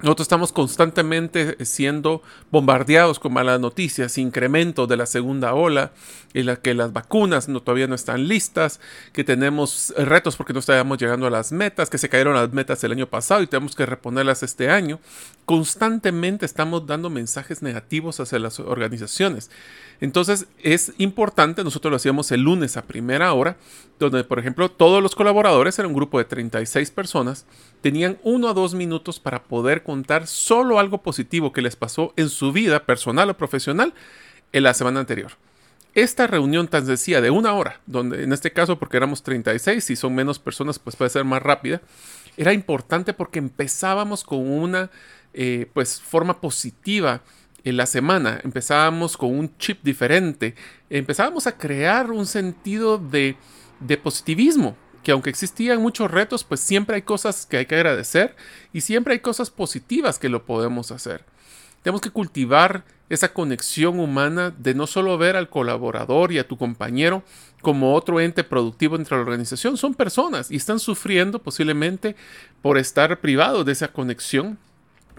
Nosotros 0.00 0.26
estamos 0.26 0.52
constantemente 0.52 1.64
siendo 1.64 2.22
bombardeados 2.52 3.18
con 3.18 3.32
malas 3.32 3.58
noticias, 3.58 4.16
incremento 4.16 4.86
de 4.86 4.96
la 4.96 5.06
segunda 5.06 5.54
ola, 5.54 5.90
en 6.34 6.46
la 6.46 6.56
que 6.56 6.72
las 6.74 6.92
vacunas 6.92 7.46
todavía 7.46 7.88
no 7.88 7.96
están 7.96 8.28
listas, 8.28 8.78
que 9.12 9.24
tenemos 9.24 9.92
retos 9.96 10.36
porque 10.36 10.52
no 10.52 10.60
estábamos 10.60 10.98
llegando 10.98 11.26
a 11.26 11.30
las 11.30 11.50
metas, 11.50 11.90
que 11.90 11.98
se 11.98 12.08
cayeron 12.08 12.34
las 12.34 12.52
metas 12.52 12.84
el 12.84 12.92
año 12.92 13.08
pasado 13.08 13.42
y 13.42 13.48
tenemos 13.48 13.74
que 13.74 13.86
reponerlas 13.86 14.44
este 14.44 14.70
año. 14.70 15.00
Constantemente 15.44 16.46
estamos 16.46 16.86
dando 16.86 17.10
mensajes 17.10 17.60
negativos 17.62 18.20
hacia 18.20 18.38
las 18.38 18.60
organizaciones. 18.60 19.50
Entonces 20.00 20.46
es 20.62 20.92
importante, 20.98 21.64
nosotros 21.64 21.90
lo 21.90 21.96
hacíamos 21.96 22.30
el 22.30 22.42
lunes 22.42 22.76
a 22.76 22.82
primera 22.82 23.32
hora, 23.32 23.56
donde 23.98 24.22
por 24.22 24.38
ejemplo 24.38 24.70
todos 24.70 25.02
los 25.02 25.16
colaboradores, 25.16 25.78
era 25.78 25.88
un 25.88 25.94
grupo 25.94 26.18
de 26.18 26.24
36 26.24 26.90
personas, 26.92 27.46
tenían 27.80 28.18
uno 28.22 28.48
a 28.48 28.54
dos 28.54 28.74
minutos 28.74 29.18
para 29.18 29.42
poder 29.42 29.82
contar 29.82 30.26
solo 30.26 30.78
algo 30.78 31.02
positivo 31.02 31.52
que 31.52 31.62
les 31.62 31.74
pasó 31.74 32.12
en 32.16 32.28
su 32.28 32.52
vida 32.52 32.84
personal 32.84 33.30
o 33.30 33.36
profesional 33.36 33.92
en 34.52 34.62
la 34.62 34.74
semana 34.74 35.00
anterior. 35.00 35.32
Esta 35.94 36.28
reunión 36.28 36.68
tan 36.68 36.86
sencilla 36.86 37.20
de 37.20 37.30
una 37.30 37.54
hora, 37.54 37.80
donde 37.86 38.22
en 38.22 38.32
este 38.32 38.52
caso 38.52 38.78
porque 38.78 38.98
éramos 38.98 39.24
36, 39.24 39.82
si 39.82 39.96
son 39.96 40.14
menos 40.14 40.38
personas 40.38 40.78
pues 40.78 40.94
puede 40.94 41.10
ser 41.10 41.24
más 41.24 41.42
rápida, 41.42 41.80
era 42.36 42.52
importante 42.52 43.12
porque 43.14 43.40
empezábamos 43.40 44.22
con 44.22 44.48
una 44.48 44.90
eh, 45.34 45.68
pues 45.74 46.00
forma 46.00 46.40
positiva 46.40 47.22
en 47.64 47.76
la 47.76 47.86
semana, 47.86 48.40
empezábamos 48.44 49.16
con 49.16 49.36
un 49.36 49.56
chip 49.58 49.82
diferente, 49.82 50.54
empezábamos 50.90 51.46
a 51.46 51.56
crear 51.56 52.10
un 52.10 52.26
sentido 52.26 52.98
de, 52.98 53.36
de 53.80 53.96
positivismo, 53.96 54.76
que 55.02 55.12
aunque 55.12 55.30
existían 55.30 55.82
muchos 55.82 56.10
retos, 56.10 56.44
pues 56.44 56.60
siempre 56.60 56.96
hay 56.96 57.02
cosas 57.02 57.46
que 57.46 57.58
hay 57.58 57.66
que 57.66 57.74
agradecer 57.74 58.36
y 58.72 58.80
siempre 58.80 59.14
hay 59.14 59.20
cosas 59.20 59.50
positivas 59.50 60.18
que 60.18 60.28
lo 60.28 60.44
podemos 60.44 60.90
hacer. 60.90 61.24
Tenemos 61.82 62.00
que 62.00 62.10
cultivar 62.10 62.84
esa 63.08 63.32
conexión 63.32 64.00
humana 64.00 64.52
de 64.56 64.74
no 64.74 64.86
solo 64.86 65.16
ver 65.16 65.36
al 65.36 65.48
colaborador 65.48 66.32
y 66.32 66.38
a 66.38 66.46
tu 66.46 66.58
compañero 66.58 67.22
como 67.62 67.94
otro 67.94 68.20
ente 68.20 68.44
productivo 68.44 68.96
dentro 68.96 69.16
de 69.16 69.22
la 69.22 69.30
organización, 69.30 69.76
son 69.76 69.94
personas 69.94 70.50
y 70.50 70.56
están 70.56 70.78
sufriendo 70.78 71.38
posiblemente 71.38 72.16
por 72.62 72.78
estar 72.78 73.20
privados 73.20 73.64
de 73.64 73.72
esa 73.72 73.88
conexión 73.88 74.58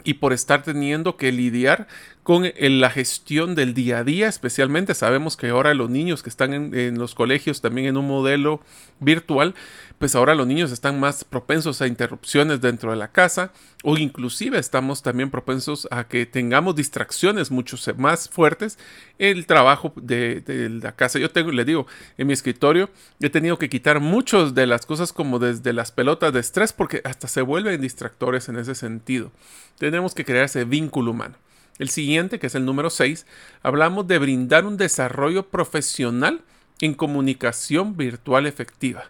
y 0.03 0.15
por 0.15 0.34
estar 0.34 0.63
teniendo 0.63 1.18
que 1.18 1.32
lidiar 1.32 1.88
con 2.24 2.51
la 2.60 2.89
gestión 2.91 3.56
del 3.56 3.74
día 3.74 4.00
a 4.00 4.03
día, 4.03 4.27
especialmente 4.27 4.94
sabemos 4.94 5.36
que 5.36 5.50
ahora 5.50 5.74
los 5.74 5.89
niños 5.89 6.22
que 6.22 6.29
están 6.29 6.53
en, 6.75 7.00
los 7.00 7.15
colegios 7.15 7.62
también 7.62 7.88
en 7.88 7.98
un 7.98 8.08
modelo 8.08 8.62
virtual, 9.00 9.56
pues 10.00 10.15
ahora 10.15 10.34
los 10.34 10.48
niños 10.48 10.72
están 10.72 10.98
más 11.00 11.25
propensos 11.25 11.82
a 11.82 11.88
interrupciones 11.88 12.62
dentro 12.62 12.91
de 12.91 12.98
la 12.98 13.12
casa 13.12 13.51
o 13.84 13.98
inclusive 13.98 14.58
estamos 14.58 15.03
también 15.03 15.29
propensos 15.29 15.89
a 15.91 16.06
que 16.06 16.25
tengamos 16.25 16.75
distracciones 16.75 17.51
mucho 17.51 17.75
más 17.98 18.29
fuertes 18.29 18.79
el 19.20 19.46
trabajo 19.46 19.94
de, 19.98 20.41
la 20.82 20.94
casa. 20.94 21.20
Yo 21.20 21.32
tengo, 21.32 21.51
le 21.51 21.65
digo, 21.65 21.86
en 22.18 22.27
mi 22.27 22.34
escritorio 22.34 22.89
he 23.20 23.29
tenido 23.29 23.60
que 23.60 23.70
quitar 23.70 24.00
muchas 24.00 24.56
de 24.56 24.68
las 24.68 24.86
cosas 24.86 25.12
como 25.12 25.38
desde 25.38 25.74
las 25.74 25.91
pelotas 25.91 26.32
de 26.32 26.39
estrés 26.39 26.72
porque 26.72 27.01
hasta 27.03 27.27
se 27.27 27.41
vuelven 27.41 27.82
distractores 27.82 28.48
en 28.48 28.58
ese 28.58 28.75
sentido. 28.75 29.34
Tenemos 29.77 30.15
que 30.15 30.24
crear 30.24 30.46
ese 30.46 30.63
vínculo 30.63 31.12
humano. 31.12 31.36
El 31.77 31.89
siguiente, 31.89 32.39
que 32.39 32.48
es 32.48 32.56
el 32.56 32.65
número 32.65 32.89
6, 32.89 33.25
hablamos 33.63 34.08
de 34.08 34.18
brindar 34.18 34.65
un 34.65 34.77
desarrollo 34.77 35.48
profesional 35.48 36.41
en 36.79 36.94
comunicación 36.94 37.98
virtual 37.98 38.46
efectiva. 38.46 39.10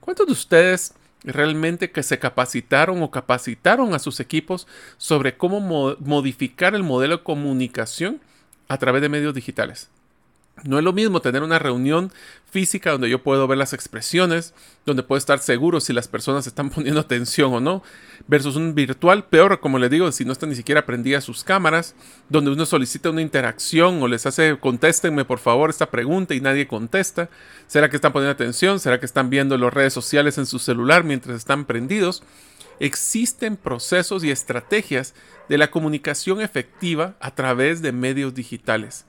¿Cuántos 0.00 0.26
de 0.26 0.32
ustedes 0.32 0.94
realmente 1.22 1.90
que 1.90 2.02
se 2.02 2.18
capacitaron 2.18 3.02
o 3.02 3.10
capacitaron 3.10 3.94
a 3.94 3.98
sus 3.98 4.20
equipos 4.20 4.66
sobre 4.96 5.36
cómo 5.36 5.60
modificar 6.00 6.74
el 6.74 6.82
modelo 6.82 7.18
de 7.18 7.22
comunicación 7.22 8.20
a 8.68 8.78
través 8.78 9.02
de 9.02 9.08
medios 9.08 9.34
digitales? 9.34 9.90
No 10.64 10.76
es 10.78 10.84
lo 10.84 10.92
mismo 10.92 11.20
tener 11.20 11.42
una 11.42 11.58
reunión 11.58 12.12
física 12.50 12.90
donde 12.90 13.08
yo 13.08 13.22
puedo 13.22 13.46
ver 13.46 13.56
las 13.56 13.72
expresiones, 13.72 14.52
donde 14.84 15.02
puedo 15.02 15.16
estar 15.16 15.38
seguro 15.38 15.80
si 15.80 15.92
las 15.92 16.08
personas 16.08 16.46
están 16.46 16.68
poniendo 16.74 17.00
atención 17.00 17.54
o 17.54 17.60
no, 17.60 17.82
versus 18.26 18.56
un 18.56 18.74
virtual, 18.74 19.24
peor, 19.24 19.60
como 19.60 19.78
les 19.78 19.90
digo, 19.90 20.12
si 20.12 20.24
no 20.24 20.32
están 20.32 20.50
ni 20.50 20.56
siquiera 20.56 20.84
prendidas 20.84 21.24
sus 21.24 21.44
cámaras, 21.44 21.94
donde 22.28 22.50
uno 22.50 22.66
solicita 22.66 23.10
una 23.10 23.22
interacción 23.22 24.02
o 24.02 24.08
les 24.08 24.26
hace 24.26 24.58
contéstenme 24.58 25.24
por 25.24 25.38
favor 25.38 25.70
esta 25.70 25.90
pregunta 25.90 26.34
y 26.34 26.40
nadie 26.40 26.68
contesta. 26.68 27.30
¿Será 27.66 27.88
que 27.88 27.96
están 27.96 28.12
poniendo 28.12 28.32
atención? 28.32 28.80
¿Será 28.80 29.00
que 29.00 29.06
están 29.06 29.30
viendo 29.30 29.56
las 29.56 29.72
redes 29.72 29.94
sociales 29.94 30.36
en 30.36 30.46
su 30.46 30.58
celular 30.58 31.04
mientras 31.04 31.36
están 31.36 31.64
prendidos? 31.64 32.22
Existen 32.80 33.56
procesos 33.56 34.24
y 34.24 34.30
estrategias 34.30 35.14
de 35.48 35.58
la 35.58 35.70
comunicación 35.70 36.40
efectiva 36.40 37.14
a 37.20 37.34
través 37.34 37.82
de 37.82 37.92
medios 37.92 38.34
digitales. 38.34 39.04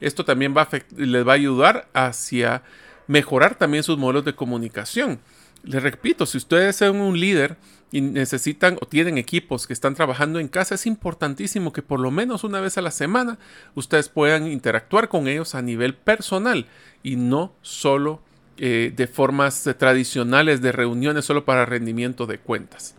Esto 0.00 0.24
también 0.24 0.54
les 0.96 1.26
va 1.26 1.32
a 1.32 1.36
ayudar 1.36 1.88
hacia 1.94 2.62
mejorar 3.06 3.56
también 3.56 3.82
sus 3.82 3.98
modelos 3.98 4.24
de 4.24 4.34
comunicación. 4.34 5.20
Les 5.62 5.82
repito, 5.82 6.26
si 6.26 6.38
ustedes 6.38 6.76
son 6.76 7.00
un 7.00 7.18
líder 7.18 7.56
y 7.90 8.00
necesitan 8.00 8.78
o 8.80 8.86
tienen 8.86 9.16
equipos 9.18 9.66
que 9.66 9.72
están 9.72 9.94
trabajando 9.94 10.38
en 10.38 10.48
casa, 10.48 10.74
es 10.74 10.86
importantísimo 10.86 11.72
que 11.72 11.82
por 11.82 12.00
lo 12.00 12.10
menos 12.10 12.44
una 12.44 12.60
vez 12.60 12.76
a 12.78 12.82
la 12.82 12.90
semana 12.90 13.38
ustedes 13.74 14.08
puedan 14.08 14.46
interactuar 14.46 15.08
con 15.08 15.28
ellos 15.28 15.54
a 15.54 15.62
nivel 15.62 15.94
personal 15.94 16.66
y 17.02 17.16
no 17.16 17.54
solo 17.62 18.20
eh, 18.58 18.92
de 18.94 19.06
formas 19.06 19.68
tradicionales 19.78 20.60
de 20.62 20.72
reuniones 20.72 21.24
solo 21.24 21.44
para 21.44 21.66
rendimiento 21.66 22.26
de 22.26 22.38
cuentas. 22.38 22.95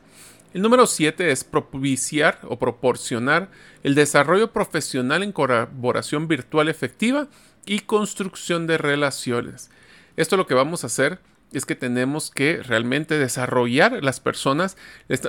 El 0.58 0.64
número 0.64 0.88
7 0.88 1.30
es 1.30 1.44
propiciar 1.44 2.40
o 2.42 2.58
proporcionar 2.58 3.52
el 3.84 3.94
desarrollo 3.94 4.54
profesional 4.54 5.22
en 5.22 5.32
colaboración 5.32 6.28
virtual 6.28 6.68
efectiva 6.68 7.28
y 7.68 7.82
construcción 7.82 8.66
de 8.66 8.80
relaciones. 8.80 9.70
Esto 10.16 10.36
lo 10.36 10.48
que 10.48 10.56
vamos 10.56 10.84
a 10.84 10.88
hacer 10.88 11.20
es 11.54 11.68
que 11.68 11.76
tenemos 11.76 12.32
que 12.32 12.64
realmente 12.64 13.20
desarrollar 13.20 14.04
las 14.04 14.20
personas. 14.20 14.78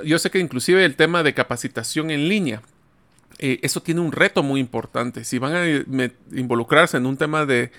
Yo 0.02 0.18
sé 0.18 0.30
que 0.30 0.38
inclusive 0.38 0.82
el 0.82 0.96
tema 0.96 1.22
de 1.22 1.34
capacitación 1.34 2.10
en 2.10 2.30
línea, 2.30 2.62
eh, 3.38 3.58
eso 3.60 3.82
tiene 3.82 4.00
un 4.00 4.12
reto 4.12 4.42
muy 4.42 4.60
importante. 4.60 5.24
Si 5.24 5.38
van 5.38 5.54
a 5.54 5.68
involucrarse 6.32 6.96
en 6.96 7.04
un 7.04 7.18
tema 7.18 7.44
de 7.44 7.70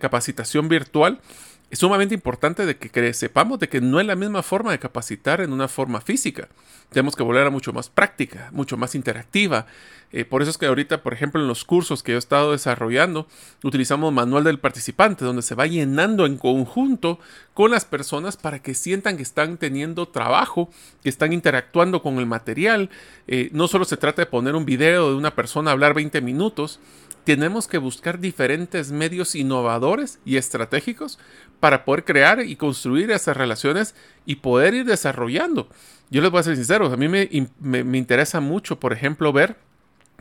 capacitación 0.00 0.68
virtual, 0.68 1.20
es 1.68 1.80
sumamente 1.80 2.14
importante 2.14 2.64
de 2.64 2.76
que 2.76 3.12
sepamos 3.12 3.58
de 3.58 3.68
que 3.68 3.80
no 3.80 3.98
es 3.98 4.06
la 4.06 4.14
misma 4.14 4.42
forma 4.42 4.70
de 4.70 4.78
capacitar 4.78 5.40
en 5.40 5.52
una 5.52 5.66
forma 5.66 6.00
física. 6.00 6.48
Tenemos 6.90 7.16
que 7.16 7.24
volver 7.24 7.44
a 7.44 7.50
mucho 7.50 7.72
más 7.72 7.88
práctica, 7.88 8.50
mucho 8.52 8.76
más 8.76 8.94
interactiva. 8.94 9.66
Eh, 10.12 10.24
por 10.24 10.40
eso 10.40 10.52
es 10.52 10.58
que 10.58 10.66
ahorita, 10.66 11.02
por 11.02 11.12
ejemplo, 11.12 11.40
en 11.40 11.48
los 11.48 11.64
cursos 11.64 12.04
que 12.04 12.12
yo 12.12 12.16
he 12.16 12.18
estado 12.18 12.52
desarrollando, 12.52 13.26
utilizamos 13.64 14.12
manual 14.12 14.44
del 14.44 14.60
participante, 14.60 15.24
donde 15.24 15.42
se 15.42 15.56
va 15.56 15.66
llenando 15.66 16.26
en 16.26 16.38
conjunto 16.38 17.18
con 17.54 17.72
las 17.72 17.84
personas 17.84 18.36
para 18.36 18.60
que 18.60 18.74
sientan 18.74 19.16
que 19.16 19.24
están 19.24 19.56
teniendo 19.58 20.06
trabajo, 20.06 20.70
que 21.02 21.08
están 21.08 21.32
interactuando 21.32 22.00
con 22.00 22.18
el 22.18 22.26
material. 22.26 22.90
Eh, 23.26 23.50
no 23.52 23.66
solo 23.66 23.84
se 23.84 23.96
trata 23.96 24.22
de 24.22 24.26
poner 24.26 24.54
un 24.54 24.64
video 24.64 25.10
de 25.10 25.16
una 25.16 25.34
persona 25.34 25.72
hablar 25.72 25.94
20 25.94 26.20
minutos, 26.20 26.78
tenemos 27.26 27.66
que 27.66 27.78
buscar 27.78 28.20
diferentes 28.20 28.92
medios 28.92 29.34
innovadores 29.34 30.20
y 30.24 30.36
estratégicos 30.36 31.18
para 31.58 31.84
poder 31.84 32.04
crear 32.04 32.40
y 32.40 32.54
construir 32.54 33.10
esas 33.10 33.36
relaciones 33.36 33.96
y 34.26 34.36
poder 34.36 34.74
ir 34.74 34.84
desarrollando. 34.84 35.68
Yo 36.08 36.22
les 36.22 36.30
voy 36.30 36.38
a 36.38 36.44
ser 36.44 36.54
sincero, 36.54 36.86
a 36.86 36.96
mí 36.96 37.08
me, 37.08 37.28
me 37.58 37.98
interesa 37.98 38.38
mucho, 38.38 38.78
por 38.78 38.92
ejemplo, 38.92 39.32
ver 39.32 39.56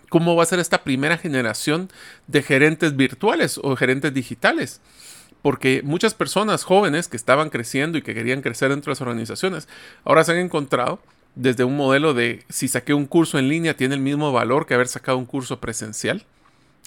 cómo 0.10 0.36
va 0.36 0.42
a 0.42 0.48
ser 0.48 0.58
esta 0.58 0.84
primera 0.84 1.20
generación 1.20 1.92
de 2.26 2.42
gerentes 2.42 2.96
virtuales 2.96 3.60
o 3.62 3.76
gerentes 3.76 4.12
digitales 4.12 4.82
porque 5.44 5.84
muchas 5.84 6.16
personas 6.16 6.64
jóvenes 6.64 7.08
que 7.08 7.18
estaban 7.18 7.52
creciendo 7.52 8.00
y 8.00 8.02
que 8.02 8.16
querían 8.16 8.42
crecer 8.42 8.70
dentro 8.70 8.90
de 8.90 8.94
las 8.94 9.02
organizaciones, 9.02 9.68
ahora 10.04 10.24
se 10.24 10.32
han 10.32 10.40
encontrado 10.40 11.00
desde 11.36 11.64
un 11.66 11.78
modelo 11.78 12.16
de 12.16 12.44
si 12.50 12.68
saqué 12.68 12.96
un 12.96 13.06
curso 13.06 13.38
en 13.38 13.48
línea 13.48 13.78
tiene 13.78 13.94
el 13.94 14.02
mismo 14.02 14.32
valor 14.32 14.66
que 14.66 14.74
haber 14.74 14.88
sacado 14.88 15.20
un 15.20 15.28
curso 15.28 15.60
presencial. 15.60 16.26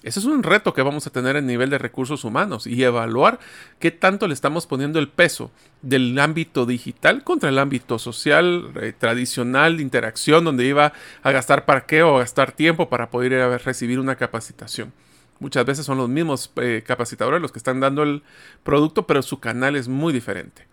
Eso 0.05 0.21
es 0.21 0.27
un 0.27 0.45
reto 0.45 0.75
que 0.75 0.83
vamos 0.83 1.09
a 1.09 1.11
tener 1.11 1.35
en 1.35 1.47
nivel 1.47 1.71
de 1.71 1.79
recursos 1.79 2.23
humanos 2.23 2.69
y 2.69 2.85
evaluar 2.85 3.41
qué 3.81 3.91
tanto 3.91 4.29
le 4.29 4.35
estamos 4.35 4.67
poniendo 4.67 5.01
el 5.01 5.09
peso 5.09 5.51
del 5.83 6.17
ámbito 6.21 6.67
digital 6.67 7.25
contra 7.25 7.49
el 7.49 7.59
ámbito 7.59 7.99
social, 7.99 8.71
eh, 8.81 8.93
tradicional, 8.97 9.77
de 9.77 9.83
interacción, 9.83 10.45
donde 10.45 10.67
iba 10.67 10.93
a 11.23 11.33
gastar 11.33 11.65
parqueo 11.65 12.15
o 12.15 12.19
gastar 12.19 12.53
tiempo 12.53 12.89
para 12.89 13.11
poder 13.11 13.61
recibir 13.65 13.99
una 13.99 14.15
capacitación. 14.15 14.93
Muchas 15.41 15.67
veces 15.67 15.85
son 15.85 15.99
los 15.99 16.09
mismos 16.09 16.53
eh, 16.57 16.85
capacitadores 16.87 17.43
los 17.43 17.51
que 17.51 17.59
están 17.59 17.81
dando 17.81 18.05
el 18.05 18.23
producto, 18.63 19.05
pero 19.07 19.23
su 19.23 19.41
canal 19.41 19.75
es 19.75 19.89
muy 19.89 20.13
diferente. 20.13 20.67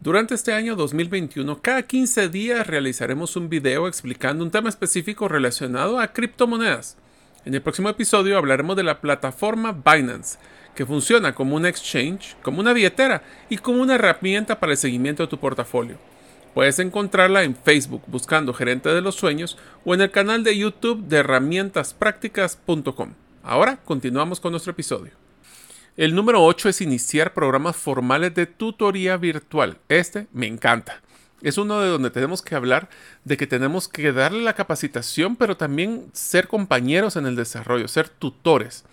Durante 0.00 0.34
este 0.34 0.52
año 0.52 0.76
2021, 0.76 1.60
cada 1.60 1.82
15 1.82 2.28
días 2.28 2.66
realizaremos 2.66 3.36
un 3.36 3.48
video 3.48 3.86
explicando 3.86 4.44
un 4.44 4.50
tema 4.50 4.68
específico 4.68 5.28
relacionado 5.28 5.98
a 5.98 6.12
criptomonedas. 6.12 6.96
En 7.46 7.54
el 7.54 7.62
próximo 7.62 7.88
episodio 7.88 8.36
hablaremos 8.36 8.76
de 8.76 8.82
la 8.82 9.00
plataforma 9.00 9.72
Binance, 9.72 10.38
que 10.74 10.84
funciona 10.84 11.34
como 11.34 11.56
un 11.56 11.64
exchange, 11.64 12.36
como 12.42 12.60
una 12.60 12.74
billetera 12.74 13.22
y 13.48 13.56
como 13.56 13.80
una 13.80 13.94
herramienta 13.94 14.60
para 14.60 14.72
el 14.72 14.78
seguimiento 14.78 15.22
de 15.22 15.28
tu 15.28 15.38
portafolio. 15.38 15.96
Puedes 16.52 16.78
encontrarla 16.80 17.42
en 17.42 17.56
Facebook 17.56 18.02
buscando 18.08 18.52
Gerente 18.52 18.90
de 18.90 19.00
los 19.00 19.14
Sueños 19.14 19.56
o 19.86 19.94
en 19.94 20.02
el 20.02 20.10
canal 20.10 20.44
de 20.44 20.58
YouTube 20.58 21.04
de 21.04 21.16
herramientasprácticas.com. 21.18 23.14
Ahora 23.42 23.78
continuamos 23.86 24.38
con 24.38 24.50
nuestro 24.50 24.72
episodio. 24.72 25.12
El 25.96 26.14
número 26.14 26.44
8 26.44 26.68
es 26.68 26.82
iniciar 26.82 27.32
programas 27.32 27.76
formales 27.76 28.34
de 28.34 28.44
tutoría 28.46 29.16
virtual. 29.16 29.78
Este 29.88 30.26
me 30.32 30.46
encanta. 30.46 31.00
Es 31.42 31.58
uno 31.58 31.80
de 31.80 31.88
donde 31.88 32.10
tenemos 32.10 32.42
que 32.42 32.54
hablar 32.54 32.88
de 33.24 33.36
que 33.36 33.46
tenemos 33.46 33.88
que 33.88 34.12
darle 34.12 34.42
la 34.42 34.54
capacitación, 34.54 35.36
pero 35.36 35.56
también 35.56 36.06
ser 36.12 36.48
compañeros 36.48 37.16
en 37.16 37.26
el 37.26 37.36
desarrollo, 37.36 37.88
ser 37.88 38.08
tutores. 38.08 38.84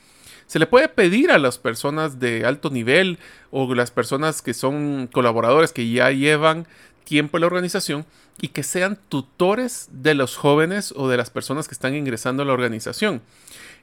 Se 0.45 0.59
le 0.59 0.65
puede 0.65 0.87
pedir 0.87 1.31
a 1.31 1.39
las 1.39 1.57
personas 1.57 2.19
de 2.19 2.45
alto 2.45 2.69
nivel 2.69 3.19
o 3.51 3.73
las 3.75 3.91
personas 3.91 4.41
que 4.41 4.53
son 4.53 5.09
colaboradores 5.11 5.73
que 5.73 5.89
ya 5.89 6.09
llevan 6.11 6.67
tiempo 7.07 7.37
en 7.37 7.41
la 7.41 7.47
organización 7.47 8.05
y 8.41 8.49
que 8.49 8.63
sean 8.63 8.99
tutores 9.07 9.87
de 9.91 10.13
los 10.13 10.35
jóvenes 10.35 10.93
o 10.95 11.07
de 11.07 11.15
las 11.15 11.29
personas 11.29 11.67
que 11.67 11.73
están 11.73 11.95
ingresando 11.95 12.43
a 12.43 12.45
la 12.45 12.51
organización. 12.51 13.21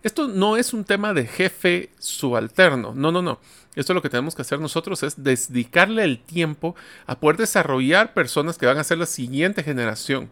Esto 0.03 0.29
no 0.29 0.59
es 0.59 0.75
un 0.75 0.85
tema 0.85 1.15
de 1.15 1.27
jefe 1.27 1.89
subalterno, 1.99 2.93
no, 2.95 3.11
no, 3.11 3.23
no. 3.23 3.41
Esto 3.75 3.95
lo 3.95 4.03
que 4.03 4.11
tenemos 4.11 4.35
que 4.35 4.43
hacer 4.43 4.61
nosotros 4.61 5.03
es 5.03 5.25
dedicarle 5.25 6.05
el 6.05 6.19
tiempo 6.19 6.77
a 7.07 7.19
poder 7.19 7.39
desarrollar 7.39 8.13
personas 8.13 8.59
que 8.59 8.67
van 8.67 8.77
a 8.77 8.85
ser 8.85 8.99
la 8.99 9.07
siguiente 9.07 9.63
generación. 9.63 10.29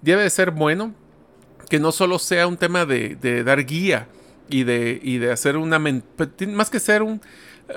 Debe 0.00 0.22
de 0.22 0.30
ser 0.30 0.52
bueno 0.52 0.94
que 1.68 1.80
no 1.80 1.90
solo 1.90 2.20
sea 2.20 2.46
un 2.46 2.56
tema 2.56 2.86
de, 2.86 3.42
dar 3.44 3.66
guía 3.66 4.06
y 4.48 4.62
de, 4.62 5.00
de 5.00 5.32
hacer 5.32 5.56
una... 5.56 5.80
Más 5.80 6.70
que 6.70 6.78
ser 6.78 7.02
un 7.02 7.20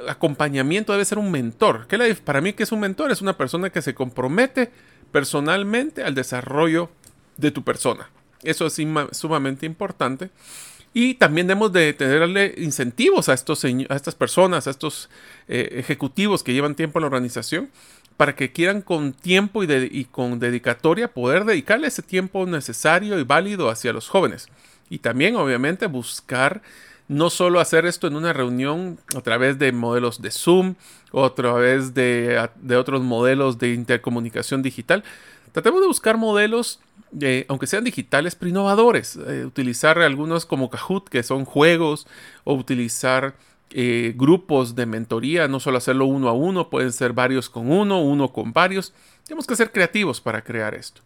acompañamiento, 0.08 0.92
debe 0.92 1.06
ser 1.06 1.18
un 1.18 1.32
mentor. 1.32 1.88
para 2.24 2.42
mí, 2.42 2.54
que 2.54 2.64
es 2.64 2.72
un 2.72 2.80
mentor? 2.80 3.12
Es 3.12 3.22
una 3.22 3.38
persona 3.38 3.70
que 3.70 3.82
se 3.82 3.94
compromete 3.94 4.72
personalmente 5.12 6.04
al 6.04 6.16
desarrollo 6.16 6.90
de 7.38 7.52
tu 7.52 7.64
persona. 7.64 8.10
Eso 8.44 8.66
es 8.66 8.78
sumamente 9.12 9.66
importante. 9.66 10.30
Y 10.94 11.16
también 11.16 11.48
debemos 11.48 11.74
de 11.74 11.92
tenerle 11.94 12.54
incentivos 12.58 13.28
a, 13.28 13.34
estos, 13.34 13.66
a 13.66 13.96
estas 13.96 14.14
personas, 14.14 14.68
a 14.68 14.70
estos 14.70 15.10
eh, 15.48 15.70
ejecutivos 15.74 16.44
que 16.44 16.54
llevan 16.54 16.76
tiempo 16.76 17.00
en 17.00 17.02
la 17.02 17.08
organización, 17.08 17.72
para 18.16 18.36
que 18.36 18.52
quieran 18.52 18.82
con 18.82 19.14
tiempo 19.14 19.64
y, 19.64 20.06
con 20.06 20.38
dedicatoria 20.40 21.12
poder 21.12 21.46
dedicarle 21.46 21.88
ese 21.88 22.04
tiempo 22.04 22.46
necesario 22.46 23.18
y 23.20 23.24
válido 23.24 23.70
hacia 23.70 23.92
los 23.92 24.08
jóvenes. 24.08 24.50
Y 24.90 25.00
también, 25.00 25.36
obviamente, 25.36 25.88
buscar 25.88 26.62
no 27.08 27.30
solo 27.30 27.60
hacer 27.60 27.86
esto 27.86 28.08
en 28.08 28.16
una 28.16 28.34
reunión 28.34 29.00
a 29.16 29.22
través 29.22 29.60
de 29.60 29.72
modelos 29.72 30.22
de 30.22 30.32
Zoom 30.32 30.76
o 31.12 31.26
a 31.26 31.36
través 31.36 31.94
de, 31.94 32.50
otros 32.78 33.02
modelos 33.02 33.58
de 33.60 33.74
intercomunicación 33.74 34.62
digital. 34.62 35.04
Tratemos 35.52 35.82
de 35.82 35.88
buscar 35.88 36.18
modelos 36.18 36.80
aunque 37.48 37.68
sean 37.68 37.84
digitales, 37.84 38.36
pero 38.36 38.50
innovadores. 38.50 39.18
Eh, 39.28 39.46
utilizar 39.46 40.00
algunos 40.00 40.48
como 40.48 40.72
Kahoot, 40.72 41.10
que 41.10 41.22
son 41.22 41.46
juegos, 41.46 42.08
o 42.44 42.56
utilizar 42.56 43.36
eh, 43.70 44.14
grupos 44.16 44.76
de 44.76 44.86
mentoría, 44.86 45.48
no 45.48 45.60
solo 45.60 45.78
hacerlo 45.78 46.06
uno 46.06 46.28
a 46.28 46.34
uno, 46.34 46.70
pueden 46.70 46.92
ser 46.92 47.14
varios 47.14 47.50
con 47.50 47.72
uno, 47.72 48.02
uno 48.02 48.34
con 48.34 48.52
varios. 48.52 48.94
Tenemos 49.26 49.46
que 49.46 49.56
ser 49.56 49.72
creativos 49.72 50.22
para 50.22 50.44
crear 50.44 50.74
esto. 50.74 51.02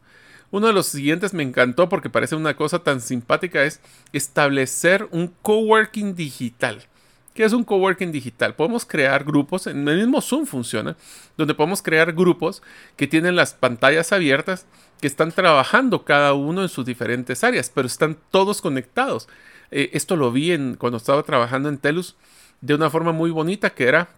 Uno 0.49 0.67
de 0.67 0.73
los 0.73 0.87
siguientes 0.87 1.33
me 1.33 1.43
encantó 1.43 1.89
porque 1.89 2.09
parece 2.09 2.35
una 2.35 2.55
cosa 2.55 2.79
tan 2.79 3.01
simpática 3.01 3.63
es 3.63 3.81
establecer 4.13 5.07
un 5.11 5.33
coworking 5.41 6.15
digital. 6.15 6.83
¿Qué 7.33 7.43
es 7.43 7.53
un 7.53 7.63
coworking 7.63 8.11
digital? 8.11 8.55
Podemos 8.55 8.85
crear 8.85 9.23
grupos, 9.23 9.67
en 9.67 9.87
el 9.87 9.97
mismo 9.97 10.21
Zoom 10.21 10.45
funciona, 10.47 10.95
donde 11.37 11.53
podemos 11.53 11.83
crear 11.83 12.13
grupos 12.13 12.63
que 12.95 13.07
tienen 13.07 13.35
las 13.35 13.53
pantallas 13.53 14.11
abiertas, 14.11 14.65
que 14.99 15.05
están 15.05 15.31
trabajando 15.31 16.03
cada 16.03 16.33
uno 16.33 16.63
en 16.63 16.69
sus 16.69 16.85
diferentes 16.85 17.43
áreas, 17.43 17.71
pero 17.73 17.85
están 17.85 18.17
todos 18.31 18.61
conectados. 18.61 19.27
Eh, 19.69 19.91
esto 19.93 20.15
lo 20.15 20.31
vi 20.31 20.51
en, 20.51 20.75
cuando 20.75 20.97
estaba 20.97 21.21
trabajando 21.23 21.69
en 21.69 21.77
Telus 21.77 22.15
de 22.61 22.73
una 22.73 22.89
forma 22.89 23.11
muy 23.11 23.29
bonita, 23.29 23.69
que 23.69 23.87
era 23.87 24.09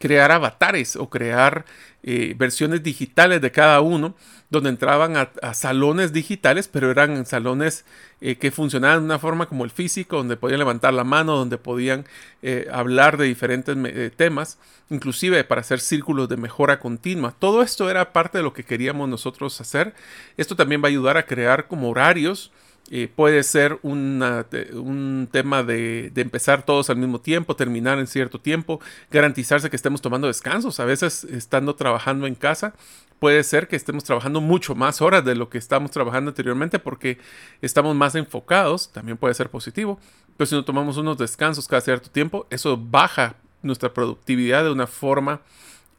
crear 0.00 0.32
avatares 0.32 0.96
o 0.96 1.10
crear 1.10 1.66
eh, 2.02 2.34
versiones 2.38 2.82
digitales 2.82 3.42
de 3.42 3.52
cada 3.52 3.82
uno, 3.82 4.16
donde 4.48 4.70
entraban 4.70 5.16
a, 5.16 5.54
salones 5.54 6.14
digitales, 6.14 6.68
pero 6.68 6.90
eran 6.90 7.26
salones 7.26 7.84
eh, 8.22 8.36
que 8.36 8.50
funcionaban 8.50 9.00
de 9.00 9.04
una 9.04 9.18
forma 9.18 9.46
como 9.46 9.64
el 9.64 9.70
físico, 9.70 10.16
donde 10.16 10.38
podían 10.38 10.58
levantar 10.58 10.94
la 10.94 11.04
mano, 11.04 11.36
donde 11.36 11.58
podían 11.58 12.06
eh, 12.40 12.66
hablar 12.72 13.18
de 13.18 13.26
diferentes 13.26 13.76
temas, 14.16 14.58
inclusive 14.88 15.44
para 15.44 15.60
hacer 15.60 15.80
círculos 15.80 16.30
de 16.30 16.38
mejora 16.38 16.80
continua. 16.80 17.34
Todo 17.38 17.60
esto 17.60 17.90
era 17.90 18.14
parte 18.14 18.38
de 18.38 18.44
lo 18.44 18.54
que 18.54 18.64
queríamos 18.64 19.06
nosotros 19.06 19.60
hacer. 19.60 19.94
Esto 20.38 20.56
también 20.56 20.82
va 20.82 20.86
a 20.86 20.88
ayudar 20.88 21.18
a 21.18 21.26
crear 21.26 21.68
como 21.68 21.90
horarios 21.90 22.50
eh, 22.92 23.08
puede 23.14 23.44
ser 23.44 23.78
un 23.82 25.28
tema 25.30 25.62
de, 25.62 26.12
empezar 26.16 26.64
todos 26.64 26.90
al 26.90 26.96
mismo 26.96 27.20
tiempo, 27.20 27.54
terminar 27.54 28.00
en 28.00 28.08
cierto 28.08 28.40
tiempo, 28.40 28.80
garantizarse 29.12 29.70
que 29.70 29.76
estemos 29.76 30.02
tomando 30.02 30.26
descansos. 30.26 30.80
A 30.80 30.84
veces, 30.84 31.22
estando 31.24 31.76
trabajando 31.76 32.26
en 32.26 32.34
casa, 32.34 32.74
puede 33.20 33.44
ser 33.44 33.68
que 33.68 33.76
estemos 33.76 34.02
trabajando 34.02 34.40
mucho 34.40 34.74
más 34.74 35.00
horas 35.00 35.24
de 35.24 35.36
lo 35.36 35.48
que 35.50 35.58
estamos 35.58 35.92
trabajando 35.92 36.30
anteriormente 36.30 36.80
porque 36.80 37.18
estamos 37.62 37.94
más 37.94 38.16
enfocados. 38.16 38.90
También 38.90 39.16
puede 39.16 39.34
ser 39.34 39.50
positivo. 39.50 40.00
Pero 40.36 40.46
si 40.46 40.56
no 40.56 40.64
tomamos 40.64 40.96
unos 40.96 41.16
descansos 41.16 41.68
cada 41.68 41.82
cierto 41.82 42.10
tiempo, 42.10 42.48
eso 42.50 42.76
baja 42.76 43.36
nuestra 43.62 43.94
productividad 43.94 44.64
de 44.64 44.72
una 44.72 44.88
forma 44.88 45.42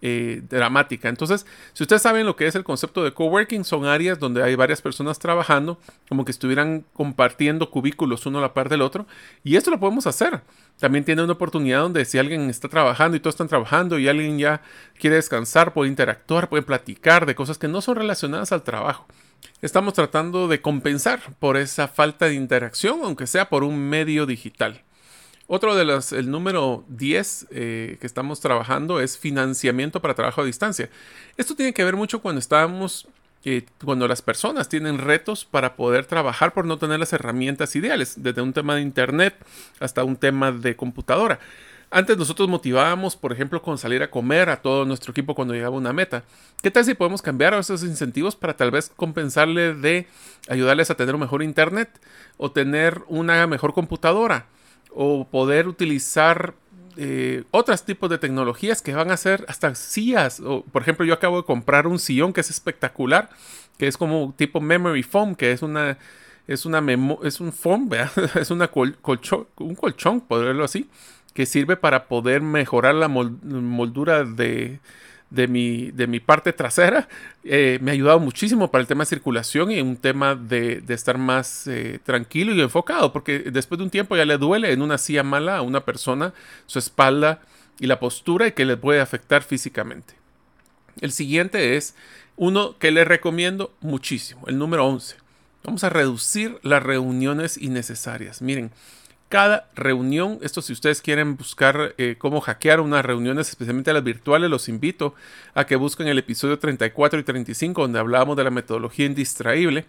eh, 0.01 0.41
dramática. 0.49 1.09
Entonces, 1.09 1.45
si 1.73 1.83
ustedes 1.83 2.01
saben 2.01 2.25
lo 2.25 2.35
que 2.35 2.47
es 2.47 2.55
el 2.55 2.63
concepto 2.63 3.03
de 3.03 3.13
coworking, 3.13 3.63
son 3.63 3.85
áreas 3.85 4.19
donde 4.19 4.43
hay 4.43 4.55
varias 4.55 4.81
personas 4.81 5.19
trabajando, 5.19 5.79
como 6.09 6.25
que 6.25 6.31
estuvieran 6.31 6.85
compartiendo 6.93 7.69
cubículos 7.69 8.25
uno 8.25 8.39
a 8.39 8.41
la 8.41 8.53
par 8.53 8.69
del 8.69 8.81
otro, 8.81 9.05
y 9.43 9.55
esto 9.55 9.71
lo 9.71 9.79
podemos 9.79 10.07
hacer. 10.07 10.41
También 10.79 11.05
tiene 11.05 11.23
una 11.23 11.33
oportunidad 11.33 11.81
donde 11.81 12.05
si 12.05 12.17
alguien 12.17 12.49
está 12.49 12.67
trabajando 12.67 13.15
y 13.15 13.19
todos 13.19 13.35
están 13.35 13.47
trabajando 13.47 13.99
y 13.99 14.07
alguien 14.07 14.39
ya 14.39 14.61
quiere 14.97 15.17
descansar, 15.17 15.73
puede 15.73 15.89
interactuar, 15.89 16.49
puede 16.49 16.63
platicar 16.63 17.25
de 17.25 17.35
cosas 17.35 17.57
que 17.57 17.67
no 17.67 17.81
son 17.81 17.97
relacionadas 17.97 18.51
al 18.51 18.63
trabajo. 18.63 19.05
Estamos 19.61 19.93
tratando 19.93 20.47
de 20.47 20.61
compensar 20.61 21.19
por 21.39 21.57
esa 21.57 21.87
falta 21.87 22.25
de 22.25 22.33
interacción, 22.33 23.01
aunque 23.03 23.27
sea 23.27 23.49
por 23.49 23.63
un 23.63 23.77
medio 23.77 24.25
digital. 24.25 24.81
Otro 25.53 25.75
de 25.75 25.83
los, 25.83 26.13
el 26.13 26.31
número 26.31 26.85
10 26.87 27.47
eh, 27.51 27.97
que 27.99 28.07
estamos 28.07 28.39
trabajando 28.39 29.01
es 29.01 29.17
financiamiento 29.17 30.01
para 30.01 30.13
trabajo 30.13 30.39
a 30.39 30.45
distancia. 30.45 30.89
Esto 31.35 31.57
tiene 31.57 31.73
que 31.73 31.83
ver 31.83 31.97
mucho 31.97 32.21
cuando 32.21 32.39
estamos, 32.39 33.05
eh, 33.43 33.65
cuando 33.83 34.07
las 34.07 34.21
personas 34.21 34.69
tienen 34.69 34.97
retos 34.97 35.43
para 35.43 35.75
poder 35.75 36.05
trabajar 36.05 36.53
por 36.53 36.63
no 36.63 36.77
tener 36.77 37.01
las 37.01 37.11
herramientas 37.11 37.75
ideales, 37.75 38.13
desde 38.23 38.41
un 38.41 38.53
tema 38.53 38.75
de 38.75 38.81
internet 38.81 39.35
hasta 39.81 40.05
un 40.05 40.15
tema 40.15 40.53
de 40.53 40.77
computadora. 40.77 41.41
Antes 41.89 42.17
nosotros 42.17 42.47
motivábamos, 42.47 43.17
por 43.17 43.33
ejemplo, 43.33 43.61
con 43.61 43.77
salir 43.77 44.03
a 44.03 44.09
comer 44.09 44.49
a 44.49 44.61
todo 44.61 44.85
nuestro 44.85 45.11
equipo 45.11 45.35
cuando 45.35 45.53
llegaba 45.53 45.75
una 45.75 45.91
meta. 45.91 46.23
¿Qué 46.63 46.71
tal 46.71 46.85
si 46.85 46.93
podemos 46.93 47.21
cambiar 47.21 47.53
esos 47.55 47.83
incentivos 47.83 48.37
para 48.37 48.55
tal 48.55 48.71
vez 48.71 48.89
compensarle 48.95 49.73
de 49.73 50.07
ayudarles 50.47 50.89
a 50.91 50.95
tener 50.95 51.13
un 51.13 51.19
mejor 51.19 51.43
internet 51.43 51.89
o 52.37 52.51
tener 52.51 53.01
una 53.09 53.45
mejor 53.47 53.73
computadora? 53.73 54.45
O 54.93 55.27
poder 55.27 55.67
utilizar 55.67 56.53
eh, 56.97 57.43
otros 57.51 57.83
tipos 57.85 58.09
de 58.09 58.17
tecnologías 58.17 58.81
que 58.81 58.93
van 58.93 59.11
a 59.11 59.17
ser 59.17 59.45
hasta 59.47 59.73
sillas. 59.75 60.39
O, 60.39 60.63
por 60.63 60.81
ejemplo, 60.81 61.05
yo 61.05 61.13
acabo 61.13 61.37
de 61.37 61.45
comprar 61.45 61.87
un 61.87 61.99
sillón 61.99 62.33
que 62.33 62.41
es 62.41 62.49
espectacular, 62.49 63.29
que 63.77 63.87
es 63.87 63.97
como 63.97 64.33
tipo 64.37 64.59
memory 64.59 65.03
foam, 65.03 65.35
que 65.35 65.51
es 65.51 65.61
una 65.61 65.97
es 66.47 66.65
una 66.65 66.83
es 67.23 67.39
un 67.39 67.53
foam, 67.53 67.89
es 68.35 68.51
una 68.51 68.67
colchón, 68.69 69.47
un 69.57 69.75
colchón, 69.75 70.23
así, 70.63 70.89
que 71.33 71.45
sirve 71.45 71.77
para 71.77 72.07
poder 72.07 72.41
mejorar 72.41 72.95
la 72.95 73.07
moldura 73.07 74.23
de, 74.25 74.79
de 75.31 75.47
mi, 75.47 75.89
de 75.91 76.05
mi 76.05 76.19
parte 76.19 76.53
trasera. 76.53 77.07
Eh, 77.43 77.79
me 77.81 77.89
ha 77.89 77.93
ayudado 77.93 78.19
muchísimo 78.19 78.69
para 78.69 78.81
el 78.81 78.87
tema 78.87 79.03
de 79.03 79.07
circulación 79.07 79.71
y 79.71 79.81
un 79.81 79.97
tema 79.97 80.35
de, 80.35 80.83
estar 80.89 81.17
más 81.17 81.65
eh, 81.65 81.99
tranquilo 82.03 82.53
y 82.53 82.61
enfocado, 82.61 83.11
porque 83.11 83.39
después 83.39 83.79
de 83.79 83.85
un 83.85 83.89
tiempo 83.89 84.15
ya 84.15 84.25
le 84.25 84.37
duele 84.37 84.71
en 84.71 84.83
una 84.83 84.99
silla 84.99 85.23
mala 85.23 85.57
a 85.57 85.61
una 85.63 85.83
persona 85.83 86.33
su 86.67 86.77
espalda 86.77 87.41
y 87.79 87.87
la 87.87 87.99
postura 87.99 88.47
y 88.47 88.51
que 88.51 88.65
le 88.65 88.77
puede 88.77 88.99
afectar 88.99 89.41
físicamente. 89.41 90.13
El 90.99 91.11
siguiente 91.11 91.77
es 91.77 91.95
uno 92.35 92.77
que 92.77 92.91
le 92.91 93.05
recomiendo 93.05 93.73
muchísimo, 93.79 94.45
el 94.47 94.57
número 94.57 94.85
11. 94.85 95.15
Vamos 95.63 95.83
a 95.83 95.89
reducir 95.89 96.59
las 96.63 96.83
reuniones 96.83 97.57
innecesarias. 97.57 98.41
Miren, 98.41 98.71
cada 99.31 99.69
reunión. 99.75 100.39
Esto 100.41 100.61
si 100.61 100.73
ustedes 100.73 101.01
quieren 101.01 101.37
buscar 101.37 101.95
eh, 101.97 102.17
cómo 102.19 102.41
hackear 102.41 102.81
unas 102.81 103.03
reuniones, 103.03 103.49
especialmente 103.49 103.93
las 103.93 104.03
virtuales, 104.03 104.49
los 104.49 104.67
invito 104.67 105.15
a 105.55 105.65
que 105.65 105.77
busquen 105.77 106.09
el 106.09 106.19
episodio 106.19 106.59
34 106.59 107.19
y 107.19 107.23
35 107.23 107.81
donde 107.81 107.97
hablábamos 107.97 108.35
de 108.35 108.43
la 108.43 108.51
metodología 108.51 109.05
indistraíble. 109.05 109.85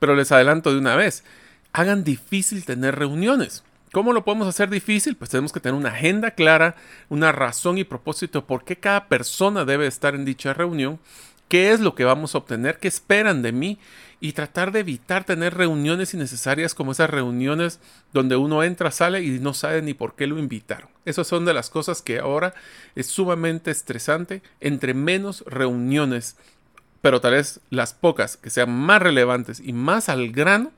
Pero 0.00 0.16
les 0.16 0.32
adelanto 0.32 0.72
de 0.72 0.78
una 0.78 0.96
vez, 0.96 1.24
hagan 1.72 2.02
difícil 2.02 2.64
tener 2.64 2.96
reuniones. 2.96 3.62
¿Cómo 3.92 4.12
lo 4.12 4.24
podemos 4.24 4.48
hacer 4.48 4.70
difícil? 4.70 5.16
Pues 5.16 5.30
tenemos 5.30 5.52
que 5.52 5.60
tener 5.60 5.78
una 5.78 5.90
agenda 5.90 6.32
clara, 6.32 6.74
una 7.08 7.32
razón 7.32 7.78
y 7.78 7.84
propósito 7.84 8.44
por 8.44 8.64
qué 8.64 8.76
cada 8.76 9.06
persona 9.08 9.64
debe 9.64 9.86
estar 9.86 10.14
en 10.14 10.24
dicha 10.24 10.52
reunión, 10.52 10.98
qué 11.50 11.72
es 11.72 11.80
lo 11.80 11.96
que 11.96 12.04
vamos 12.04 12.34
a 12.34 12.38
obtener, 12.38 12.78
qué 12.78 12.86
esperan 12.86 13.42
de 13.42 13.50
mí 13.50 13.78
y 14.20 14.34
tratar 14.34 14.70
de 14.70 14.80
evitar 14.80 15.24
tener 15.24 15.54
reuniones 15.54 16.14
innecesarias 16.14 16.74
como 16.74 16.92
esas 16.92 17.10
reuniones 17.10 17.80
donde 18.12 18.36
uno 18.36 18.62
entra, 18.62 18.92
sale 18.92 19.22
y 19.22 19.40
no 19.40 19.52
sabe 19.52 19.82
ni 19.82 19.92
por 19.92 20.14
qué 20.14 20.28
lo 20.28 20.38
invitaron. 20.38 20.88
Esas 21.04 21.26
son 21.26 21.44
de 21.44 21.52
las 21.52 21.68
cosas 21.68 22.02
que 22.02 22.20
ahora 22.20 22.54
es 22.94 23.08
sumamente 23.08 23.72
estresante. 23.72 24.42
Entre 24.60 24.94
menos 24.94 25.42
reuniones, 25.44 26.36
pero 27.00 27.20
tal 27.20 27.32
vez 27.32 27.58
las 27.70 27.94
pocas 27.94 28.36
que 28.36 28.50
sean 28.50 28.70
más 28.70 29.02
relevantes 29.02 29.58
y 29.58 29.72
más 29.72 30.08
al 30.08 30.30
grano, 30.30 30.70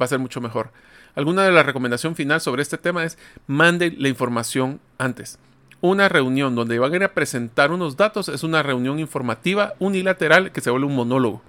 va 0.00 0.06
a 0.06 0.08
ser 0.08 0.18
mucho 0.18 0.40
mejor. 0.40 0.72
Alguna 1.14 1.44
de 1.44 1.52
la 1.52 1.62
recomendación 1.62 2.16
final 2.16 2.40
sobre 2.40 2.62
este 2.62 2.78
tema 2.78 3.04
es 3.04 3.16
mande 3.46 3.94
la 3.96 4.08
información 4.08 4.80
antes. 4.98 5.38
Una 5.80 6.08
reunión 6.08 6.54
donde 6.54 6.78
van 6.78 6.92
a 6.92 6.96
ir 6.96 7.04
a 7.04 7.14
presentar 7.14 7.70
unos 7.70 7.96
datos 7.96 8.28
es 8.28 8.42
una 8.42 8.62
reunión 8.62 8.98
informativa 8.98 9.74
unilateral 9.78 10.52
que 10.52 10.60
se 10.60 10.70
vuelve 10.70 10.86
un 10.86 10.96
monólogo 10.96 11.42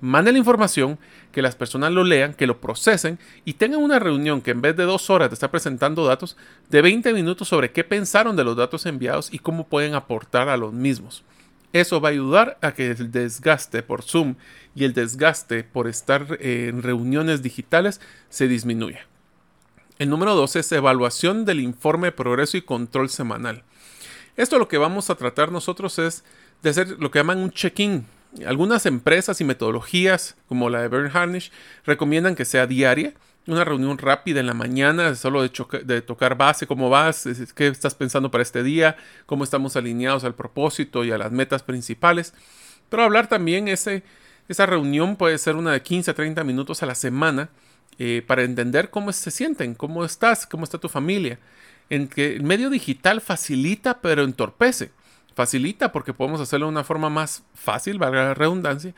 mande 0.00 0.32
la 0.32 0.38
información, 0.38 0.98
que 1.32 1.42
las 1.42 1.56
personas 1.56 1.92
lo 1.92 2.04
lean, 2.04 2.34
que 2.34 2.46
lo 2.46 2.60
procesen 2.60 3.18
y 3.44 3.54
tengan 3.54 3.80
una 3.80 3.98
reunión 3.98 4.40
que 4.40 4.52
en 4.52 4.60
vez 4.60 4.76
de 4.76 4.84
dos 4.84 5.10
horas 5.10 5.30
de 5.30 5.34
estar 5.34 5.50
presentando 5.50 6.06
datos, 6.06 6.36
de 6.68 6.82
20 6.82 7.12
minutos 7.12 7.48
sobre 7.48 7.70
qué 7.72 7.84
pensaron 7.84 8.36
de 8.36 8.44
los 8.44 8.56
datos 8.56 8.86
enviados 8.86 9.32
y 9.32 9.38
cómo 9.38 9.66
pueden 9.66 9.94
aportar 9.94 10.48
a 10.48 10.56
los 10.56 10.72
mismos. 10.72 11.24
Eso 11.72 12.00
va 12.00 12.08
a 12.08 12.12
ayudar 12.12 12.58
a 12.62 12.72
que 12.72 12.90
el 12.90 13.10
desgaste 13.10 13.82
por 13.82 14.02
Zoom 14.02 14.36
y 14.74 14.84
el 14.84 14.94
desgaste 14.94 15.64
por 15.64 15.86
estar 15.86 16.38
en 16.40 16.82
reuniones 16.82 17.42
digitales 17.42 18.00
se 18.30 18.48
disminuya. 18.48 19.06
El 19.98 20.10
número 20.10 20.34
dos 20.34 20.56
es 20.56 20.70
evaluación 20.72 21.44
del 21.44 21.60
informe 21.60 22.08
de 22.08 22.12
progreso 22.12 22.56
y 22.56 22.62
control 22.62 23.08
semanal. 23.08 23.64
Esto 24.36 24.58
lo 24.58 24.68
que 24.68 24.78
vamos 24.78 25.10
a 25.10 25.16
tratar 25.16 25.50
nosotros 25.50 25.98
es 25.98 26.24
de 26.62 26.70
hacer 26.70 26.88
lo 26.98 27.10
que 27.10 27.18
llaman 27.18 27.38
un 27.38 27.50
check-in 27.50 28.06
algunas 28.46 28.86
empresas 28.86 29.40
y 29.40 29.44
metodologías, 29.44 30.36
como 30.48 30.70
la 30.70 30.82
de 30.82 30.88
Bern 30.88 31.10
Harnish, 31.14 31.50
recomiendan 31.84 32.34
que 32.34 32.44
sea 32.44 32.66
diaria, 32.66 33.14
una 33.46 33.64
reunión 33.64 33.96
rápida 33.96 34.40
en 34.40 34.46
la 34.46 34.54
mañana, 34.54 35.14
solo 35.14 35.42
de, 35.42 35.50
de, 35.84 36.02
tocar 36.02 36.36
base, 36.36 36.66
cómo 36.66 36.90
vas, 36.90 37.26
qué 37.54 37.68
estás 37.68 37.94
pensando 37.94 38.30
para 38.30 38.42
este 38.42 38.62
día, 38.62 38.96
cómo 39.24 39.44
estamos 39.44 39.76
alineados 39.76 40.24
al 40.24 40.34
propósito 40.34 41.04
y 41.04 41.12
a 41.12 41.18
las 41.18 41.32
metas 41.32 41.62
principales. 41.62 42.34
Pero 42.90 43.04
hablar 43.04 43.28
también, 43.28 43.68
ese, 43.68 44.02
esa 44.48 44.66
reunión 44.66 45.16
puede 45.16 45.38
ser 45.38 45.56
una 45.56 45.72
de 45.72 45.80
15 45.80 46.10
a 46.10 46.14
30 46.14 46.44
minutos 46.44 46.82
a 46.82 46.86
la 46.86 46.94
semana 46.94 47.48
eh, 47.98 48.22
para 48.26 48.42
entender 48.42 48.90
cómo 48.90 49.12
se 49.12 49.30
sienten, 49.30 49.74
cómo 49.74 50.04
estás, 50.04 50.46
cómo 50.46 50.64
está 50.64 50.78
tu 50.78 50.88
familia. 50.88 51.38
En 51.90 52.08
que 52.08 52.36
el 52.36 52.42
medio 52.42 52.70
digital 52.70 53.20
facilita 53.20 54.00
pero 54.00 54.22
entorpece 54.22 54.90
facilita 55.38 55.92
porque 55.92 56.12
podemos 56.12 56.40
hacerlo 56.40 56.66
de 56.66 56.72
una 56.72 56.82
forma 56.82 57.10
más 57.10 57.44
fácil, 57.54 57.96
valga 58.00 58.24
la 58.24 58.34
redundancia, 58.34 58.92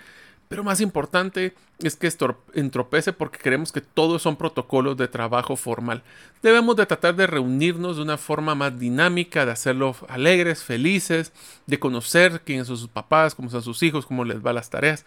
pero 0.48 0.64
más 0.64 0.80
importante 0.80 1.54
es 1.80 1.96
que 1.96 2.10
entropece 2.54 3.12
porque 3.12 3.38
creemos 3.38 3.72
que 3.72 3.82
todos 3.82 4.22
son 4.22 4.36
protocolos 4.36 4.96
de 4.96 5.06
trabajo 5.06 5.54
formal. 5.54 6.02
Debemos 6.42 6.76
de 6.76 6.86
tratar 6.86 7.14
de 7.14 7.26
reunirnos 7.26 7.96
de 7.96 8.02
una 8.04 8.16
forma 8.16 8.54
más 8.54 8.78
dinámica, 8.78 9.44
de 9.44 9.52
hacerlo 9.52 9.94
alegres, 10.08 10.64
felices, 10.64 11.34
de 11.66 11.78
conocer 11.78 12.40
quiénes 12.40 12.68
son 12.68 12.78
sus 12.78 12.88
papás, 12.88 13.34
cómo 13.34 13.50
son 13.50 13.62
sus 13.62 13.82
hijos, 13.82 14.06
cómo 14.06 14.24
les 14.24 14.42
va 14.44 14.54
las 14.54 14.70
tareas. 14.70 15.04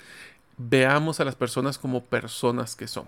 Veamos 0.58 1.20
a 1.20 1.26
las 1.26 1.36
personas 1.36 1.80
como 1.80 2.06
personas 2.06 2.76
que 2.76 2.88
son. 2.88 3.08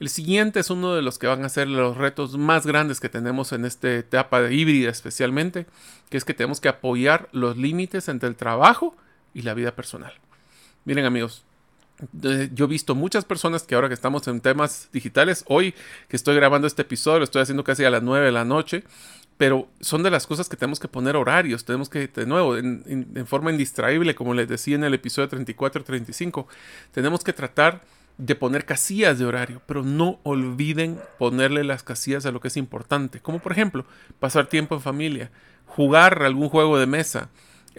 El 0.00 0.08
siguiente 0.08 0.60
es 0.60 0.70
uno 0.70 0.94
de 0.94 1.02
los 1.02 1.18
que 1.18 1.26
van 1.26 1.44
a 1.44 1.48
ser 1.48 1.66
los 1.66 1.96
retos 1.96 2.38
más 2.38 2.66
grandes 2.66 3.00
que 3.00 3.08
tenemos 3.08 3.52
en 3.52 3.64
esta 3.64 3.92
etapa 3.92 4.40
de 4.40 4.54
híbrida 4.54 4.90
especialmente, 4.90 5.66
que 6.08 6.16
es 6.16 6.24
que 6.24 6.34
tenemos 6.34 6.60
que 6.60 6.68
apoyar 6.68 7.28
los 7.32 7.56
límites 7.56 8.08
entre 8.08 8.28
el 8.28 8.36
trabajo 8.36 8.96
y 9.34 9.42
la 9.42 9.54
vida 9.54 9.74
personal. 9.74 10.12
Miren 10.84 11.04
amigos, 11.04 11.44
yo 12.12 12.66
he 12.66 12.68
visto 12.68 12.94
muchas 12.94 13.24
personas 13.24 13.64
que 13.64 13.74
ahora 13.74 13.88
que 13.88 13.94
estamos 13.94 14.28
en 14.28 14.40
temas 14.40 14.88
digitales, 14.92 15.44
hoy 15.48 15.74
que 16.08 16.14
estoy 16.14 16.36
grabando 16.36 16.68
este 16.68 16.82
episodio, 16.82 17.18
lo 17.18 17.24
estoy 17.24 17.42
haciendo 17.42 17.64
casi 17.64 17.84
a 17.84 17.90
las 17.90 18.04
9 18.04 18.26
de 18.26 18.32
la 18.32 18.44
noche, 18.44 18.84
pero 19.36 19.68
son 19.80 20.04
de 20.04 20.10
las 20.12 20.28
cosas 20.28 20.48
que 20.48 20.56
tenemos 20.56 20.78
que 20.78 20.86
poner 20.86 21.16
horarios, 21.16 21.64
tenemos 21.64 21.88
que, 21.88 22.06
de 22.06 22.26
nuevo, 22.26 22.56
en, 22.56 22.84
en 22.86 23.26
forma 23.26 23.50
indistraíble, 23.50 24.14
como 24.14 24.32
les 24.32 24.46
decía 24.46 24.76
en 24.76 24.84
el 24.84 24.94
episodio 24.94 25.28
34 25.28 25.82
y 25.82 25.84
35, 25.84 26.46
tenemos 26.92 27.24
que 27.24 27.32
tratar 27.32 27.82
de 28.18 28.34
poner 28.34 28.64
casillas 28.64 29.18
de 29.18 29.24
horario, 29.24 29.62
pero 29.66 29.82
no 29.84 30.18
olviden 30.24 31.00
ponerle 31.18 31.62
las 31.62 31.84
casillas 31.84 32.26
a 32.26 32.32
lo 32.32 32.40
que 32.40 32.48
es 32.48 32.56
importante, 32.56 33.20
como 33.20 33.38
por 33.38 33.52
ejemplo 33.52 33.86
pasar 34.18 34.48
tiempo 34.48 34.74
en 34.74 34.80
familia, 34.80 35.30
jugar 35.66 36.22
algún 36.24 36.48
juego 36.48 36.78
de 36.78 36.86
mesa, 36.86 37.30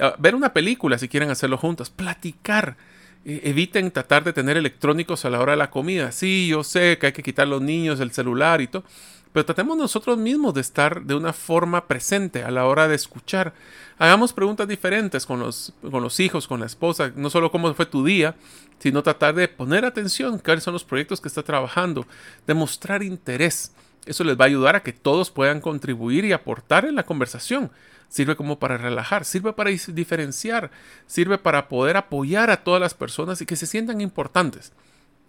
ah, 0.01 0.15
ver 0.17 0.35
una 0.35 0.53
película 0.53 0.97
si 0.97 1.09
quieren 1.09 1.29
hacerlo 1.29 1.57
juntas, 1.57 1.89
platicar. 1.89 2.77
E, 3.25 3.49
eviten 3.49 3.91
tratar 3.91 4.23
de 4.23 4.31
tener 4.31 4.55
electrónicos 4.55 5.25
a 5.25 5.29
la 5.29 5.41
hora 5.41 5.51
de 5.51 5.57
la 5.57 5.69
comida. 5.69 6.13
Sí, 6.13 6.47
yo 6.47 6.63
sé 6.63 6.97
que 6.97 7.07
hay 7.07 7.11
que 7.11 7.21
quitar 7.21 7.49
los 7.49 7.61
niños 7.61 7.99
el 7.99 8.11
celular 8.11 8.61
y 8.61 8.67
todo, 8.67 8.85
pero 9.31 9.45
tratemos 9.45 9.77
nosotros 9.77 10.17
mismos 10.17 10.53
de 10.53 10.61
estar 10.61 11.03
de 11.03 11.15
una 11.15 11.33
forma 11.33 11.87
presente 11.87 12.43
a 12.43 12.51
la 12.51 12.65
hora 12.65 12.87
de 12.87 12.95
escuchar. 12.95 13.53
Hagamos 13.97 14.33
preguntas 14.33 14.67
diferentes 14.67 15.25
con 15.25 15.39
los, 15.39 15.73
con 15.91 16.01
los 16.01 16.19
hijos, 16.19 16.47
con 16.47 16.59
la 16.59 16.65
esposa, 16.65 17.11
no 17.15 17.29
solo 17.29 17.51
cómo 17.51 17.73
fue 17.73 17.85
tu 17.85 18.03
día, 18.03 18.35
sino 18.79 19.03
tratar 19.03 19.35
de 19.35 19.47
poner 19.47 19.85
atención, 19.85 20.39
cuáles 20.39 20.63
son 20.63 20.73
los 20.73 20.83
proyectos 20.83 21.21
que 21.21 21.27
está 21.27 21.43
trabajando, 21.43 22.07
demostrar 22.47 23.03
interés. 23.03 23.71
Eso 24.05 24.23
les 24.23 24.39
va 24.39 24.45
a 24.45 24.47
ayudar 24.47 24.75
a 24.75 24.83
que 24.83 24.93
todos 24.93 25.29
puedan 25.29 25.61
contribuir 25.61 26.25
y 26.25 26.31
aportar 26.31 26.85
en 26.85 26.95
la 26.95 27.03
conversación. 27.03 27.71
Sirve 28.07 28.35
como 28.35 28.57
para 28.57 28.77
relajar, 28.77 29.23
sirve 29.23 29.53
para 29.53 29.69
diferenciar, 29.69 30.71
sirve 31.05 31.37
para 31.37 31.69
poder 31.69 31.95
apoyar 31.95 32.49
a 32.49 32.63
todas 32.63 32.81
las 32.81 32.95
personas 32.95 33.39
y 33.41 33.45
que 33.45 33.55
se 33.55 33.67
sientan 33.67 34.01
importantes. 34.01 34.73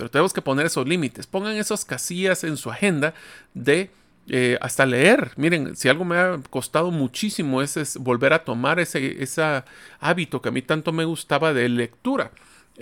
Pero 0.00 0.10
tenemos 0.10 0.32
que 0.32 0.40
poner 0.40 0.64
esos 0.64 0.88
límites. 0.88 1.26
Pongan 1.26 1.56
esas 1.56 1.84
casillas 1.84 2.42
en 2.42 2.56
su 2.56 2.70
agenda 2.70 3.12
de 3.52 3.90
eh, 4.28 4.56
hasta 4.62 4.86
leer. 4.86 5.32
Miren, 5.36 5.76
si 5.76 5.90
algo 5.90 6.06
me 6.06 6.16
ha 6.16 6.40
costado 6.48 6.90
muchísimo 6.90 7.60
es, 7.60 7.98
volver 7.98 8.32
a 8.32 8.42
tomar 8.42 8.80
ese, 8.80 9.22
ese 9.22 9.62
hábito 10.00 10.40
que 10.40 10.48
a 10.48 10.52
mí 10.52 10.62
tanto 10.62 10.90
me 10.90 11.04
gustaba 11.04 11.52
de 11.52 11.68
lectura. 11.68 12.30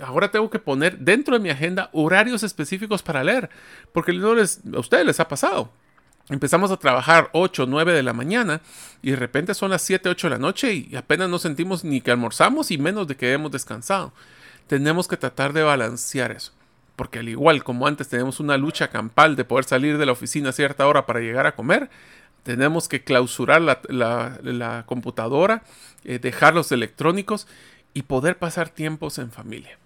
Ahora 0.01 0.31
tengo 0.31 0.49
que 0.49 0.59
poner 0.59 0.97
dentro 0.99 1.33
de 1.33 1.41
mi 1.41 1.49
agenda 1.49 1.89
horarios 1.91 2.43
específicos 2.43 3.03
para 3.03 3.21
leer, 3.21 3.49
porque 3.91 4.13
no 4.13 4.33
les, 4.33 4.61
a 4.73 4.79
ustedes 4.79 5.05
les 5.05 5.19
ha 5.19 5.27
pasado. 5.27 5.73
Empezamos 6.29 6.71
a 6.71 6.77
trabajar 6.77 7.31
8, 7.33 7.65
9 7.67 7.91
de 7.91 8.03
la 8.03 8.13
mañana 8.13 8.61
y 9.01 9.11
de 9.11 9.17
repente 9.17 9.53
son 9.55 9.71
las 9.71 9.81
7, 9.81 10.07
8 10.07 10.27
de 10.27 10.31
la 10.31 10.39
noche 10.39 10.73
y 10.73 10.95
apenas 10.95 11.27
no 11.27 11.37
sentimos 11.37 11.83
ni 11.83 11.99
que 11.99 12.11
almorzamos 12.11 12.71
y 12.71 12.77
menos 12.77 13.09
de 13.09 13.17
que 13.17 13.33
hemos 13.33 13.51
descansado. 13.51 14.13
Tenemos 14.67 15.09
que 15.09 15.17
tratar 15.17 15.51
de 15.51 15.63
balancear 15.63 16.31
eso 16.31 16.53
porque 16.99 17.19
al 17.19 17.29
igual 17.29 17.63
como 17.63 17.87
antes 17.87 18.09
tenemos 18.09 18.41
una 18.41 18.57
lucha 18.57 18.89
campal 18.89 19.37
de 19.37 19.45
poder 19.45 19.63
salir 19.63 19.97
de 19.97 20.05
la 20.05 20.11
oficina 20.11 20.49
a 20.49 20.51
cierta 20.51 20.85
hora 20.85 21.05
para 21.05 21.21
llegar 21.21 21.47
a 21.47 21.55
comer, 21.55 21.89
tenemos 22.43 22.89
que 22.89 23.05
clausurar 23.05 23.61
la, 23.61 24.83
computadora, 24.85 25.63
eh, 26.03 26.19
dejar 26.19 26.55
los 26.55 26.73
electrónicos 26.73 27.47
y 27.93 28.01
poder 28.01 28.37
pasar 28.37 28.67
tiempos 28.67 29.17
en 29.17 29.31
familia. 29.31 29.79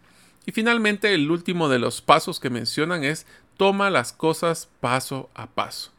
Y 0.47 0.53
finalmente 0.53 1.13
el 1.13 1.29
último 1.29 1.69
de 1.69 1.77
los 1.77 2.01
pasos 2.01 2.39
que 2.39 2.49
mencionan 2.49 3.03
es 3.03 3.27
toma 3.57 3.91
las 3.91 4.11
cosas 4.11 4.69
paso 4.79 5.29
a 5.35 5.45
paso. 5.45 5.91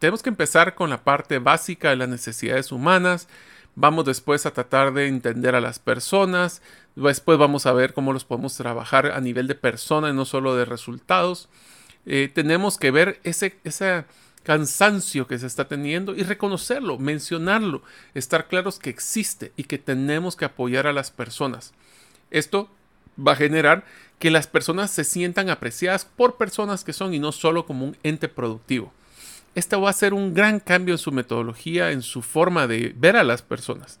tenemos 0.00 0.24
que 0.24 0.30
empezar 0.30 0.74
con 0.74 0.90
la 0.90 1.04
parte 1.04 1.38
básica 1.38 1.90
de 1.90 1.96
las 1.96 2.08
necesidades 2.08 2.72
humanas. 2.72 3.28
Vamos 3.74 4.04
después 4.04 4.44
a 4.44 4.52
tratar 4.52 4.92
de 4.92 5.08
entender 5.08 5.54
a 5.54 5.60
las 5.60 5.78
personas. 5.78 6.60
Después 6.94 7.38
vamos 7.38 7.66
a 7.66 7.72
ver 7.72 7.94
cómo 7.94 8.12
los 8.12 8.24
podemos 8.24 8.54
trabajar 8.56 9.06
a 9.06 9.20
nivel 9.20 9.46
de 9.46 9.54
persona 9.54 10.10
y 10.10 10.12
no 10.12 10.24
solo 10.24 10.54
de 10.54 10.64
resultados. 10.64 11.48
Eh, 12.04 12.30
tenemos 12.32 12.76
que 12.76 12.90
ver 12.90 13.20
ese, 13.24 13.56
ese 13.64 14.04
cansancio 14.42 15.26
que 15.26 15.38
se 15.38 15.46
está 15.46 15.68
teniendo 15.68 16.14
y 16.14 16.22
reconocerlo, 16.22 16.98
mencionarlo, 16.98 17.82
estar 18.14 18.48
claros 18.48 18.78
que 18.78 18.90
existe 18.90 19.52
y 19.56 19.64
que 19.64 19.78
tenemos 19.78 20.36
que 20.36 20.44
apoyar 20.44 20.86
a 20.86 20.92
las 20.92 21.10
personas. 21.10 21.72
Esto 22.30 22.68
va 23.16 23.32
a 23.32 23.36
generar 23.36 23.84
que 24.18 24.30
las 24.30 24.46
personas 24.46 24.90
se 24.90 25.04
sientan 25.04 25.48
apreciadas 25.48 26.04
por 26.04 26.36
personas 26.36 26.84
que 26.84 26.92
son 26.92 27.14
y 27.14 27.18
no 27.18 27.32
solo 27.32 27.66
como 27.66 27.86
un 27.86 27.96
ente 28.02 28.28
productivo. 28.28 28.92
Esto 29.54 29.80
va 29.80 29.90
a 29.90 29.94
ser 29.94 30.14
un 30.14 30.32
gran 30.32 30.60
cambio 30.60 30.94
en 30.94 30.98
su 30.98 31.12
metodología, 31.12 31.90
en 31.90 32.02
su 32.02 32.22
forma 32.22 32.66
de 32.66 32.94
ver 32.96 33.16
a 33.16 33.24
las 33.24 33.42
personas. 33.42 33.98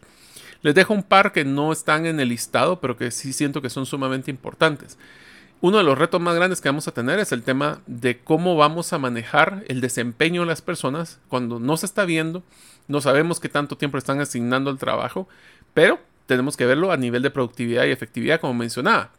Les 0.62 0.74
dejo 0.74 0.94
un 0.94 1.02
par 1.02 1.32
que 1.32 1.44
no 1.44 1.72
están 1.72 2.06
en 2.06 2.20
el 2.20 2.30
listado, 2.30 2.80
pero 2.80 2.96
que 2.96 3.10
sí 3.10 3.32
siento 3.32 3.60
que 3.60 3.68
son 3.68 3.84
sumamente 3.84 4.30
importantes. 4.30 4.96
Uno 5.60 5.78
de 5.78 5.84
los 5.84 5.98
retos 5.98 6.20
más 6.20 6.34
grandes 6.34 6.60
que 6.60 6.68
vamos 6.68 6.88
a 6.88 6.92
tener 6.92 7.18
es 7.18 7.32
el 7.32 7.42
tema 7.42 7.80
de 7.86 8.18
cómo 8.18 8.56
vamos 8.56 8.92
a 8.92 8.98
manejar 8.98 9.64
el 9.68 9.80
desempeño 9.80 10.40
de 10.40 10.48
las 10.48 10.62
personas 10.62 11.20
cuando 11.28 11.60
no 11.60 11.76
se 11.76 11.86
está 11.86 12.04
viendo, 12.04 12.42
no 12.88 13.00
sabemos 13.00 13.38
qué 13.38 13.48
tanto 13.48 13.76
tiempo 13.76 13.98
están 13.98 14.20
asignando 14.20 14.70
al 14.70 14.78
trabajo, 14.78 15.28
pero 15.74 16.00
tenemos 16.26 16.56
que 16.56 16.66
verlo 16.66 16.90
a 16.92 16.96
nivel 16.96 17.22
de 17.22 17.30
productividad 17.30 17.84
y 17.84 17.90
efectividad, 17.90 18.40
como 18.40 18.54
mencionaba. 18.54 19.10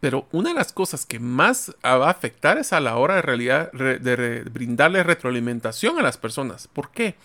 Pero 0.00 0.26
una 0.30 0.50
de 0.50 0.54
las 0.54 0.72
cosas 0.72 1.04
que 1.06 1.18
más 1.18 1.74
va 1.84 2.06
a 2.06 2.10
afectar 2.10 2.58
es 2.58 2.72
a 2.72 2.80
la 2.80 2.96
hora 2.96 3.16
de, 3.16 3.22
realidad, 3.22 3.70
brindarle 4.52 5.02
retroalimentación 5.02 5.98
a 5.98 6.02
las 6.02 6.16
personas. 6.16 6.68
¿Por 6.68 6.90
qué? 6.90 7.16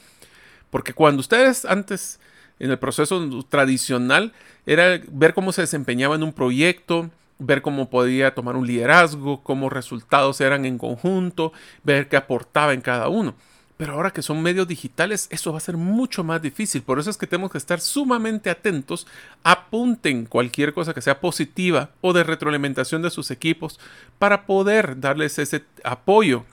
Porque 0.72 0.94
cuando 0.94 1.20
ustedes 1.20 1.66
antes, 1.66 2.20
en 2.60 2.72
el 2.72 2.80
proceso 2.80 3.46
tradicional, 3.48 4.34
era 4.66 5.00
ver 5.08 5.36
cómo 5.36 5.52
se 5.52 5.62
desempeñaba 5.62 6.16
en 6.16 6.24
un 6.24 6.34
proyecto, 6.34 7.12
ver 7.38 7.62
cómo 7.62 7.90
podía 7.90 8.34
tomar 8.34 8.56
un 8.56 8.66
liderazgo, 8.66 9.44
cómo 9.44 9.70
resultados 9.70 10.42
eran 10.42 10.66
en 10.66 10.80
conjunto, 10.80 11.54
ver 11.84 12.08
qué 12.10 12.18
aportaba 12.18 12.74
en 12.74 12.82
cada 12.82 13.08
uno. 13.10 13.36
Pero 13.78 13.94
ahora 13.94 14.12
que 14.12 14.22
son 14.22 14.42
medios 14.42 14.68
digitales, 14.68 15.28
eso 15.32 15.52
va 15.52 15.58
a 15.58 15.62
ser 15.62 15.78
mucho 15.78 16.24
más 16.24 16.42
difícil. 16.42 16.84
Por 16.84 17.00
eso 17.00 17.10
es 17.10 17.18
que 17.18 17.28
tenemos 17.28 17.52
que 17.52 17.58
estar 17.58 17.82
sumamente 17.82 18.50
atentos. 18.50 19.08
Apunten 19.44 20.26
cualquier 20.26 20.74
cosa 20.74 20.94
que 20.94 21.02
sea 21.02 21.20
positiva 21.20 21.90
o 22.02 22.14
de 22.14 22.24
retroalimentación 22.24 23.02
de 23.02 23.10
sus 23.10 23.32
equipos 23.32 23.80
para 24.20 24.46
poder 24.46 25.00
darles 25.00 25.40
ese 25.40 25.64
apoyo, 25.84 26.46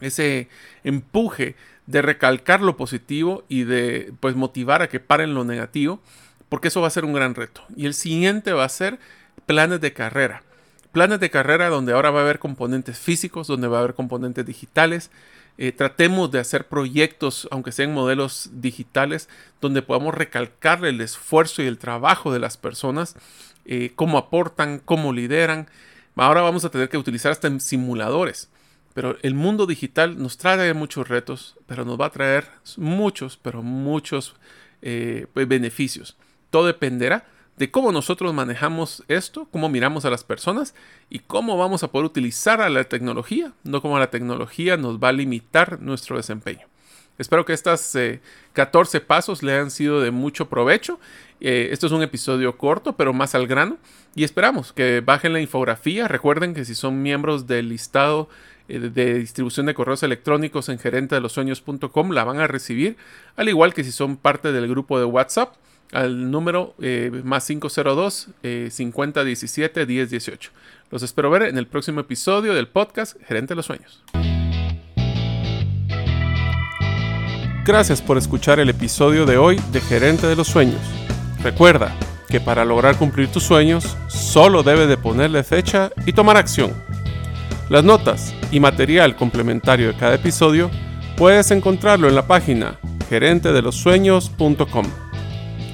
ese 0.00 0.48
empuje 0.84 1.56
de 1.86 2.02
recalcar 2.02 2.60
lo 2.60 2.76
positivo 2.76 3.44
y 3.48 3.64
de 3.64 4.12
pues 4.20 4.36
motivar 4.36 4.82
a 4.82 4.88
que 4.88 5.00
paren 5.00 5.34
lo 5.34 5.44
negativo, 5.44 6.00
porque 6.48 6.68
eso 6.68 6.80
va 6.80 6.88
a 6.88 6.90
ser 6.90 7.04
un 7.04 7.14
gran 7.14 7.34
reto. 7.34 7.62
Y 7.74 7.86
el 7.86 7.94
siguiente 7.94 8.52
va 8.52 8.64
a 8.64 8.68
ser 8.68 8.98
planes 9.46 9.80
de 9.80 9.92
carrera. 9.92 10.42
Planes 10.92 11.20
de 11.20 11.30
carrera 11.30 11.68
donde 11.68 11.92
ahora 11.92 12.10
va 12.10 12.20
a 12.20 12.22
haber 12.22 12.38
componentes 12.38 12.98
físicos, 12.98 13.46
donde 13.46 13.68
va 13.68 13.78
a 13.78 13.80
haber 13.80 13.94
componentes 13.94 14.44
digitales, 14.44 15.10
eh, 15.62 15.72
tratemos 15.72 16.30
de 16.30 16.38
hacer 16.38 16.68
proyectos, 16.68 17.46
aunque 17.50 17.70
sean 17.70 17.92
modelos 17.92 18.48
digitales, 18.50 19.28
donde 19.60 19.82
podamos 19.82 20.14
recalcar 20.14 20.82
el 20.86 21.02
esfuerzo 21.02 21.62
y 21.62 21.66
el 21.66 21.76
trabajo 21.76 22.32
de 22.32 22.38
las 22.38 22.56
personas, 22.56 23.14
eh, 23.66 23.92
cómo 23.94 24.16
aportan, 24.16 24.78
cómo 24.82 25.12
lideran. 25.12 25.68
Ahora 26.16 26.40
vamos 26.40 26.64
a 26.64 26.70
tener 26.70 26.88
que 26.88 26.96
utilizar 26.96 27.30
hasta 27.30 27.60
simuladores. 27.60 28.48
Pero 28.94 29.18
el 29.20 29.34
mundo 29.34 29.66
digital 29.66 30.18
nos 30.18 30.38
trae 30.38 30.72
muchos 30.72 31.06
retos, 31.08 31.58
pero 31.66 31.84
nos 31.84 32.00
va 32.00 32.06
a 32.06 32.10
traer 32.10 32.46
muchos, 32.78 33.36
pero 33.36 33.62
muchos 33.62 34.36
eh, 34.80 35.26
beneficios. 35.34 36.16
Todo 36.48 36.68
dependerá 36.68 37.26
de 37.60 37.70
cómo 37.70 37.92
nosotros 37.92 38.32
manejamos 38.32 39.04
esto, 39.06 39.46
cómo 39.50 39.68
miramos 39.68 40.06
a 40.06 40.10
las 40.10 40.24
personas 40.24 40.74
y 41.10 41.18
cómo 41.18 41.58
vamos 41.58 41.82
a 41.82 41.88
poder 41.88 42.06
utilizar 42.06 42.62
a 42.62 42.70
la 42.70 42.84
tecnología, 42.84 43.52
no 43.64 43.82
como 43.82 43.98
la 43.98 44.08
tecnología 44.08 44.78
nos 44.78 44.98
va 44.98 45.10
a 45.10 45.12
limitar 45.12 45.78
nuestro 45.78 46.16
desempeño. 46.16 46.66
Espero 47.18 47.44
que 47.44 47.52
estos 47.52 47.94
14 48.54 48.96
eh, 48.96 49.00
pasos 49.02 49.42
le 49.42 49.52
hayan 49.52 49.70
sido 49.70 50.00
de 50.00 50.10
mucho 50.10 50.48
provecho. 50.48 50.98
Eh, 51.42 51.68
esto 51.70 51.86
es 51.86 51.92
un 51.92 52.00
episodio 52.00 52.56
corto, 52.56 52.94
pero 52.94 53.12
más 53.12 53.34
al 53.34 53.46
grano. 53.46 53.76
Y 54.14 54.24
esperamos 54.24 54.72
que 54.72 55.02
bajen 55.02 55.34
la 55.34 55.40
infografía. 55.42 56.08
Recuerden 56.08 56.54
que 56.54 56.64
si 56.64 56.74
son 56.74 57.02
miembros 57.02 57.46
del 57.46 57.68
listado 57.68 58.30
eh, 58.68 58.78
de 58.78 59.18
distribución 59.18 59.66
de 59.66 59.74
correos 59.74 60.02
electrónicos 60.02 60.70
en 60.70 60.78
gerente 60.78 61.14
de 61.14 61.20
los 61.20 61.32
sueños.com, 61.32 62.10
la 62.12 62.24
van 62.24 62.40
a 62.40 62.46
recibir. 62.46 62.96
Al 63.36 63.50
igual 63.50 63.74
que 63.74 63.84
si 63.84 63.92
son 63.92 64.16
parte 64.16 64.50
del 64.50 64.66
grupo 64.66 64.98
de 64.98 65.04
WhatsApp 65.04 65.56
al 65.92 66.30
número 66.30 66.74
eh, 66.80 67.10
más 67.24 67.46
502 67.46 68.28
eh, 68.42 68.68
5017 68.70 69.86
1018. 69.86 70.50
Los 70.90 71.02
espero 71.02 71.30
ver 71.30 71.42
en 71.42 71.58
el 71.58 71.66
próximo 71.66 72.00
episodio 72.00 72.54
del 72.54 72.68
podcast 72.68 73.16
Gerente 73.26 73.52
de 73.52 73.56
los 73.56 73.66
Sueños. 73.66 74.02
Gracias 77.64 78.02
por 78.02 78.18
escuchar 78.18 78.58
el 78.58 78.70
episodio 78.70 79.26
de 79.26 79.36
hoy 79.36 79.60
de 79.70 79.80
Gerente 79.80 80.26
de 80.26 80.34
los 80.34 80.48
Sueños. 80.48 80.80
Recuerda 81.42 81.94
que 82.28 82.40
para 82.40 82.64
lograr 82.64 82.96
cumplir 82.96 83.28
tus 83.28 83.42
sueños 83.42 83.96
solo 84.08 84.62
debes 84.62 84.88
de 84.88 84.96
ponerle 84.96 85.44
fecha 85.44 85.90
y 86.06 86.12
tomar 86.12 86.36
acción. 86.36 86.72
Las 87.68 87.84
notas 87.84 88.34
y 88.50 88.60
material 88.60 89.14
complementario 89.14 89.88
de 89.88 89.96
cada 89.96 90.14
episodio 90.14 90.70
puedes 91.16 91.50
encontrarlo 91.50 92.08
en 92.08 92.14
la 92.14 92.26
página 92.26 92.78
gerentedelosueños.com. 93.08 95.09